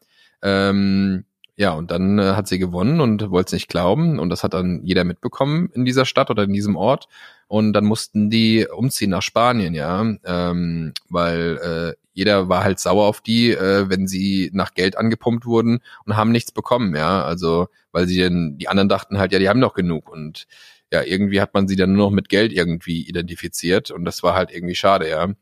Ähm, 0.42 1.24
ja, 1.56 1.72
und 1.72 1.92
dann 1.92 2.18
äh, 2.18 2.32
hat 2.32 2.48
sie 2.48 2.58
gewonnen 2.58 3.00
und 3.00 3.30
wollte 3.30 3.48
es 3.48 3.52
nicht 3.52 3.68
glauben. 3.68 4.18
Und 4.18 4.28
das 4.30 4.42
hat 4.42 4.54
dann 4.54 4.80
jeder 4.84 5.04
mitbekommen 5.04 5.70
in 5.72 5.84
dieser 5.84 6.04
Stadt 6.04 6.30
oder 6.30 6.42
in 6.42 6.52
diesem 6.52 6.74
Ort. 6.74 7.06
Und 7.46 7.72
dann 7.74 7.84
mussten 7.84 8.28
die 8.28 8.66
umziehen 8.66 9.10
nach 9.10 9.22
Spanien, 9.22 9.72
ja. 9.72 10.04
Ähm, 10.24 10.92
weil 11.08 11.94
äh, 11.96 12.00
jeder 12.12 12.48
war 12.48 12.64
halt 12.64 12.80
sauer 12.80 13.06
auf 13.06 13.20
die, 13.20 13.52
äh, 13.52 13.88
wenn 13.88 14.08
sie 14.08 14.50
nach 14.52 14.74
Geld 14.74 14.96
angepumpt 14.98 15.46
wurden 15.46 15.80
und 16.04 16.16
haben 16.16 16.32
nichts 16.32 16.50
bekommen, 16.50 16.96
ja. 16.96 17.22
Also, 17.22 17.68
weil 17.92 18.08
sie 18.08 18.18
denn, 18.18 18.58
die 18.58 18.68
anderen 18.68 18.88
dachten 18.88 19.18
halt, 19.18 19.32
ja, 19.32 19.38
die 19.38 19.48
haben 19.48 19.60
noch 19.60 19.74
genug. 19.74 20.10
Und 20.10 20.48
ja, 20.94 21.02
irgendwie 21.02 21.40
hat 21.40 21.54
man 21.54 21.66
sie 21.66 21.74
dann 21.76 21.92
nur 21.92 22.06
noch 22.06 22.14
mit 22.14 22.28
Geld 22.28 22.52
irgendwie 22.52 23.02
identifiziert 23.02 23.90
und 23.90 24.04
das 24.04 24.22
war 24.22 24.34
halt 24.34 24.52
irgendwie 24.52 24.76
schade, 24.76 25.08
ja. 25.08 25.24
Und 25.24 25.36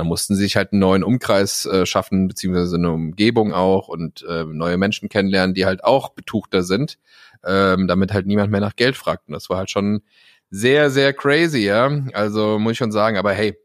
dann 0.00 0.06
mussten 0.06 0.34
sie 0.34 0.42
sich 0.42 0.56
halt 0.56 0.72
einen 0.72 0.80
neuen 0.80 1.04
Umkreis 1.04 1.66
äh, 1.66 1.84
schaffen, 1.86 2.26
beziehungsweise 2.26 2.76
eine 2.76 2.90
Umgebung 2.90 3.52
auch 3.52 3.86
und 3.88 4.24
äh, 4.28 4.44
neue 4.44 4.78
Menschen 4.78 5.08
kennenlernen, 5.08 5.54
die 5.54 5.66
halt 5.66 5.84
auch 5.84 6.08
betuchter 6.08 6.62
sind, 6.62 6.98
ähm, 7.44 7.86
damit 7.86 8.12
halt 8.12 8.26
niemand 8.26 8.50
mehr 8.50 8.62
nach 8.62 8.76
Geld 8.76 8.96
fragt. 8.96 9.28
Und 9.28 9.34
das 9.34 9.50
war 9.50 9.58
halt 9.58 9.70
schon 9.70 10.02
sehr, 10.50 10.90
sehr 10.90 11.12
crazy, 11.12 11.64
ja. 11.66 11.90
Also 12.14 12.58
muss 12.58 12.72
ich 12.72 12.78
schon 12.78 12.92
sagen, 12.92 13.18
aber 13.18 13.32
hey, 13.32 13.56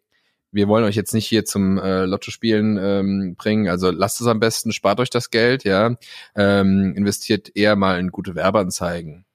wir 0.52 0.68
wollen 0.68 0.84
euch 0.84 0.96
jetzt 0.96 1.14
nicht 1.14 1.28
hier 1.28 1.46
zum 1.46 1.78
äh, 1.78 2.06
Lotto-Spielen 2.06 2.78
ähm, 2.82 3.36
bringen. 3.38 3.70
Also 3.70 3.90
lasst 3.92 4.20
es 4.20 4.28
am 4.28 4.40
besten, 4.40 4.74
spart 4.74 5.00
euch 5.00 5.10
das 5.10 5.30
Geld, 5.32 5.64
ja. 5.64 5.96
Ähm, 6.36 6.94
investiert 6.96 7.56
eher 7.56 7.76
mal 7.76 7.98
in 8.00 8.10
gute 8.12 8.36
Werbeanzeigen. 8.36 9.26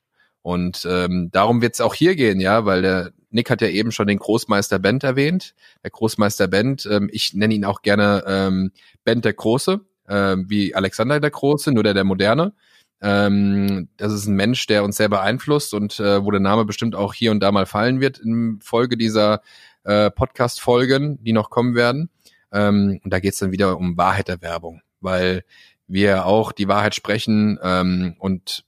Und 0.45 0.87
ähm, 0.87 1.31
darum 1.33 1.63
wird 1.63 1.73
es 1.73 1.81
auch 1.81 1.95
hier 1.95 2.17
gehen, 2.17 2.39
ja, 2.39 2.67
weil 2.67 2.83
der 2.83 3.13
Nick 3.31 3.49
hat 3.49 3.63
ja 3.63 3.69
eben 3.69 3.93
schon 3.93 4.07
den 4.07 4.19
Großmeister 4.19 4.79
Bent 4.79 5.03
erwähnt. 5.03 5.55
Der 5.83 5.91
Großmeister 5.91 6.49
Bent, 6.49 6.87
ähm, 6.91 7.09
ich 7.11 7.33
nenne 7.33 7.55
ihn 7.55 7.65
auch 7.65 7.81
gerne 7.81 8.23
ähm, 8.27 8.71
Bent 9.05 9.25
der 9.25 9.33
Große, 9.33 9.81
äh, 10.07 10.37
wie 10.47 10.75
Alexander 10.75 11.19
der 11.19 11.31
Große, 11.31 11.73
nur 11.73 11.83
der 11.83 11.95
der 11.95 12.05
Moderne. 12.05 12.53
Ähm, 13.01 13.89
das 13.97 14.13
ist 14.13 14.27
ein 14.27 14.37
Mensch, 14.37 14.67
der 14.67 14.85
uns 14.85 14.99
sehr 14.99 15.09
beeinflusst 15.09 15.73
und 15.73 15.99
äh, 15.99 16.23
wo 16.23 16.31
der 16.31 16.41
Name 16.41 16.67
bestimmt 16.67 16.95
auch 16.95 17.15
hier 17.15 17.31
und 17.31 17.41
da 17.41 17.51
mal 17.51 17.65
fallen 17.65 18.03
wird 18.03 18.19
in 18.19 18.61
Folge 18.63 18.99
dieser 18.99 19.41
äh, 19.85 20.11
Podcast-Folgen, 20.11 21.25
die 21.25 21.33
noch 21.33 21.49
kommen 21.49 21.75
werden. 21.75 22.11
Ähm, 22.53 23.01
und 23.03 23.11
da 23.11 23.19
geht 23.19 23.33
es 23.33 23.39
dann 23.39 23.51
wieder 23.51 23.79
um 23.79 23.97
Wahrheit 23.97 24.29
der 24.29 24.43
Werbung, 24.43 24.83
weil 25.01 25.43
wir 25.87 26.27
auch 26.27 26.53
die 26.53 26.69
Wahrheit 26.69 26.95
sprechen 26.95 27.59
ähm, 27.63 28.17
und 28.19 28.67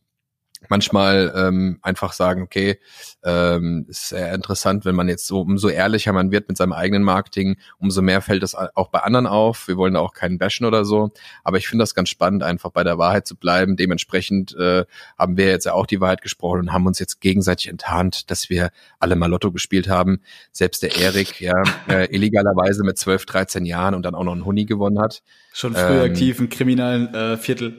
manchmal 0.69 1.33
ähm, 1.37 1.79
einfach 1.83 2.13
sagen, 2.13 2.43
okay, 2.43 2.79
ähm, 3.25 3.87
ist 3.89 4.09
sehr 4.09 4.35
interessant, 4.35 4.85
wenn 4.85 4.95
man 4.95 5.09
jetzt 5.09 5.27
so 5.27 5.41
umso 5.41 5.69
ehrlicher 5.69 6.13
man 6.13 6.31
wird 6.31 6.49
mit 6.49 6.57
seinem 6.57 6.73
eigenen 6.73 7.03
Marketing, 7.03 7.57
umso 7.79 8.03
mehr 8.03 8.21
fällt 8.21 8.43
es 8.43 8.55
auch 8.55 8.89
bei 8.89 9.01
anderen 9.01 9.27
auf. 9.27 9.69
Wir 9.69 9.77
wollen 9.77 9.95
da 9.95 10.01
auch 10.01 10.15
keinen 10.15 10.39
bashen 10.39 10.67
oder 10.67 10.85
so, 10.85 11.11
aber 11.45 11.59
ich 11.59 11.69
finde 11.69 11.83
das 11.83 11.95
ganz 11.95 12.09
spannend, 12.09 12.43
einfach 12.43 12.71
bei 12.71 12.85
der 12.85 12.99
Wahrheit 12.99 13.27
zu 13.27 13.37
bleiben. 13.37 13.77
Dementsprechend 13.77 14.55
äh, 14.57 14.85
haben 15.19 15.37
wir 15.37 15.47
jetzt 15.47 15.67
ja 15.67 15.73
auch 15.73 15.87
die 15.87 16.01
Wahrheit 16.01 16.23
gesprochen 16.23 16.61
und 16.61 16.73
haben 16.73 16.87
uns 16.87 16.99
jetzt 16.99 17.21
gegenseitig 17.21 17.69
enttarnt, 17.69 18.31
dass 18.31 18.51
wir 18.51 18.71
alle 18.99 19.17
mal 19.17 19.27
Lotto 19.27 19.53
gespielt 19.53 19.89
haben. 19.89 20.21
Selbst 20.53 20.83
der 20.83 20.97
Erik, 20.97 21.41
ja, 21.41 21.63
äh, 21.89 22.15
illegalerweise 22.15 22.85
mit 22.85 22.99
12, 22.99 23.27
13 23.27 23.67
Jahren 23.67 23.95
und 23.95 24.05
dann 24.05 24.15
auch 24.15 24.25
noch 24.25 24.33
einen 24.33 24.45
Huni 24.45 24.65
gewonnen 24.65 25.01
hat. 25.01 25.23
Schon 25.53 25.75
früh 25.75 25.81
ähm, 25.81 26.11
aktiv 26.11 26.39
im 26.39 26.49
kriminellen 26.49 27.13
äh, 27.15 27.37
Viertel. 27.37 27.79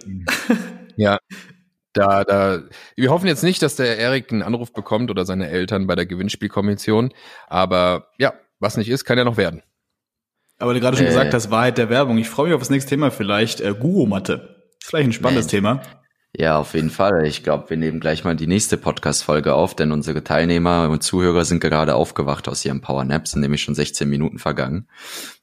Ja, 0.96 1.19
da, 1.98 2.24
da, 2.24 2.62
wir 2.96 3.10
hoffen 3.10 3.27
jetzt 3.27 3.44
nicht, 3.44 3.62
dass 3.62 3.75
der 3.75 3.98
Erik 3.98 4.32
einen 4.32 4.44
Anruf 4.44 4.72
bekommt 4.74 5.10
oder 5.12 5.25
seine 5.25 5.50
Eltern 5.50 5.88
bei 5.88 5.96
der 5.96 6.06
Gewinnspielkommission. 6.06 7.13
Aber 7.48 8.08
ja, 8.18 8.34
was 8.60 8.77
nicht 8.77 8.89
ist, 8.89 9.06
kann 9.06 9.18
ja 9.18 9.24
noch 9.24 9.38
werden. 9.38 9.63
Aber 10.60 10.74
du 10.74 10.80
gerade 10.80 10.98
schon 10.98 11.06
äh, 11.06 11.10
gesagt 11.10 11.34
hast, 11.34 11.51
Wahrheit 11.51 11.77
der 11.77 11.89
Werbung. 11.89 12.18
Ich 12.18 12.30
freue 12.30 12.48
mich 12.48 12.56
auf 12.56 12.62
das 12.62 12.70
nächste 12.70 12.89
Thema 12.89 13.12
vielleicht. 13.12 13.62
Äh, 13.62 13.74
Guru-Matte. 13.77 14.56
Ist 14.82 14.89
vielleicht 14.89 15.10
ein 15.10 15.13
spannendes 15.13 15.46
nee. 15.48 15.51
Thema. 15.51 15.82
Ja, 16.36 16.58
auf 16.60 16.74
jeden 16.74 16.89
Fall. 16.89 17.25
Ich 17.25 17.44
glaube, 17.44 17.70
wir 17.70 17.77
nehmen 17.77 18.00
gleich 18.00 18.24
mal 18.24 18.36
die 18.36 18.48
nächste 18.48 18.77
Podcast-Folge 18.77 19.54
auf, 19.54 19.75
denn 19.75 19.92
unsere 19.92 20.24
Teilnehmer 20.24 20.89
und 20.89 21.01
Zuhörer 21.01 21.46
sind 21.46 21.62
gerade 21.62 21.96
aufgewacht 21.96 22.48
aus 22.48 22.63
ihrem 22.63 22.82
Powernap, 22.82 23.27
sind 23.27 23.42
nämlich 23.42 23.63
schon 23.63 23.75
16 23.75 24.08
Minuten 24.08 24.38
vergangen. 24.38 24.88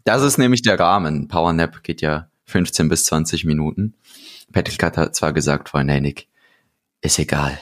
Das 0.04 0.22
ist 0.22 0.38
nämlich 0.38 0.62
der 0.62 0.78
Rahmen. 0.78 1.26
Powernap 1.26 1.82
geht 1.82 2.00
ja 2.00 2.28
15 2.46 2.88
bis 2.88 3.06
20 3.06 3.44
Minuten. 3.44 3.94
Patrick 4.52 4.82
hat 4.82 5.16
zwar 5.16 5.32
gesagt 5.32 5.68
vorhin, 5.68 5.88
hey 5.88 6.00
Nick, 6.00 6.28
ist 7.04 7.18
egal. 7.18 7.58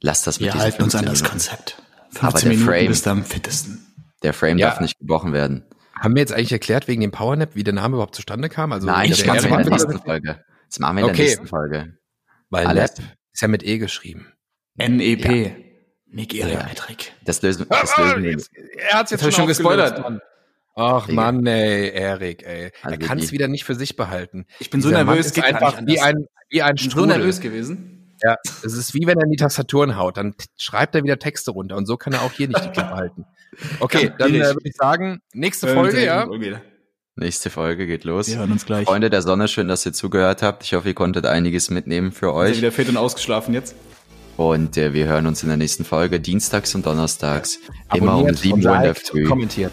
Lass 0.00 0.22
das 0.22 0.40
mit 0.40 0.52
Wir 0.52 0.60
halten 0.60 0.82
uns 0.82 0.94
an 0.94 1.04
das 1.04 1.20
Minuten. 1.20 1.30
Konzept. 1.30 1.82
15 2.10 2.28
Aber 2.28 2.38
der 2.38 2.48
Minuten 2.50 2.66
Frame, 2.66 2.86
bist 2.88 3.06
du 3.06 3.10
am 3.10 3.24
fittesten. 3.24 3.86
Der 4.22 4.32
Frame 4.32 4.58
ja. 4.58 4.70
darf 4.70 4.80
nicht 4.80 4.98
gebrochen 4.98 5.32
werden. 5.32 5.64
Haben 5.98 6.14
wir 6.14 6.20
jetzt 6.20 6.32
eigentlich 6.32 6.52
erklärt 6.52 6.88
wegen 6.88 7.00
dem 7.00 7.10
Powernap, 7.10 7.54
wie 7.54 7.64
der 7.64 7.74
Name 7.74 7.94
überhaupt 7.94 8.14
zustande 8.14 8.48
kam? 8.48 8.72
Also 8.72 8.86
Nein, 8.86 9.10
das 9.10 9.24
machen 9.24 9.44
wir 9.44 9.58
in 9.58 9.62
der 9.62 9.70
nächsten 9.70 9.98
Folge. 9.98 10.44
Das 10.68 10.78
machen 10.78 10.96
wir 10.96 11.04
in 11.04 11.10
okay. 11.10 11.16
der 11.16 11.24
nächsten 11.24 11.46
Folge. 11.46 11.98
Weil 12.50 12.66
Alles. 12.66 12.98
Nap 12.98 13.08
ist 13.32 13.40
ja 13.42 13.48
mit 13.48 13.62
E 13.64 13.78
geschrieben. 13.78 14.32
N-E-P. 14.78 15.42
Ja. 15.44 15.50
Nick. 16.06 16.34
Metric. 16.34 17.12
Das 17.24 17.42
lösen, 17.42 17.66
das 17.68 17.96
lösen 17.96 18.22
wir. 18.22 18.38
Er 18.88 18.98
hat's 18.98 19.10
jetzt 19.10 19.22
schon, 19.22 19.32
schon 19.32 19.46
gespoilert. 19.48 20.00
Mann. 20.00 20.20
Ach 20.76 21.06
Digga. 21.06 21.14
Mann, 21.14 21.46
ey, 21.46 21.90
Erik, 21.90 22.44
ey. 22.44 22.70
Also 22.82 22.98
er 23.00 23.06
kann 23.06 23.18
es 23.18 23.32
wieder 23.32 23.48
nicht 23.48 23.64
für 23.64 23.74
sich 23.74 23.96
behalten. 23.96 24.46
Ich 24.58 24.70
bin 24.70 24.80
so 24.80 24.88
Dieser 24.88 25.04
nervös, 25.04 25.32
geht 25.32 25.44
einfach 25.44 25.80
wie 25.84 26.00
ein, 26.00 26.26
wie 26.50 26.62
ein 26.62 26.76
Strudel. 26.78 27.00
so 27.00 27.06
nervös 27.06 27.40
gewesen. 27.40 27.93
Ja, 28.24 28.36
es 28.64 28.72
ist 28.72 28.94
wie 28.94 29.06
wenn 29.06 29.18
er 29.18 29.24
in 29.24 29.30
die 29.30 29.36
Tastaturen 29.36 29.96
haut, 29.96 30.16
dann 30.16 30.34
schreibt 30.56 30.94
er 30.94 31.04
wieder 31.04 31.18
Texte 31.18 31.50
runter 31.50 31.76
und 31.76 31.84
so 31.84 31.98
kann 31.98 32.14
er 32.14 32.22
auch 32.22 32.32
hier 32.32 32.48
nicht 32.48 32.64
die 32.64 32.70
Klappe 32.70 32.94
halten. 32.94 33.26
Okay, 33.80 34.12
dann 34.18 34.34
äh, 34.34 34.40
würde 34.40 34.60
ich 34.64 34.74
sagen, 34.74 35.20
nächste 35.34 35.68
Folge, 35.68 36.02
ja. 36.02 36.26
Nächste 37.16 37.50
Folge 37.50 37.86
geht 37.86 38.04
los. 38.04 38.28
Wir 38.28 38.38
hören 38.38 38.50
uns 38.50 38.64
gleich. 38.64 38.86
Freunde 38.86 39.10
der 39.10 39.22
Sonne, 39.22 39.46
schön, 39.46 39.68
dass 39.68 39.84
ihr 39.86 39.92
zugehört 39.92 40.42
habt. 40.42 40.64
Ich 40.64 40.72
hoffe, 40.74 40.88
ihr 40.88 40.94
konntet 40.94 41.26
einiges 41.26 41.70
mitnehmen 41.70 42.10
für 42.12 42.32
euch. 42.32 42.54
Sind 42.54 42.62
wieder 42.62 42.72
fit 42.72 42.88
und 42.88 42.96
ausgeschlafen 42.96 43.54
jetzt? 43.54 43.76
Und 44.36 44.76
äh, 44.78 44.94
wir 44.94 45.06
hören 45.06 45.26
uns 45.26 45.42
in 45.42 45.48
der 45.48 45.58
nächsten 45.58 45.84
Folge, 45.84 46.18
dienstags 46.18 46.74
und 46.74 46.86
donnerstags, 46.86 47.60
ja. 47.92 47.98
immer 47.98 48.16
um 48.16 48.34
7 48.34 48.64
Uhr 48.64 48.74
in 48.74 48.82
der 48.82 48.94
Früh. 48.94 49.24
Kommentiert. 49.24 49.72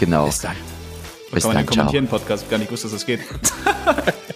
Genau. 0.00 0.26
Bis 0.26 0.40
dann. 0.40 0.56
Bis 1.32 1.44
kann 1.44 1.54
dann, 1.54 1.66
kommentieren 1.66 2.08
Podcast 2.08 2.50
gar 2.50 2.58
nicht 2.58 2.70
wusste, 2.70 2.88
dass 2.88 2.94
das 2.94 3.06
geht. 3.06 3.20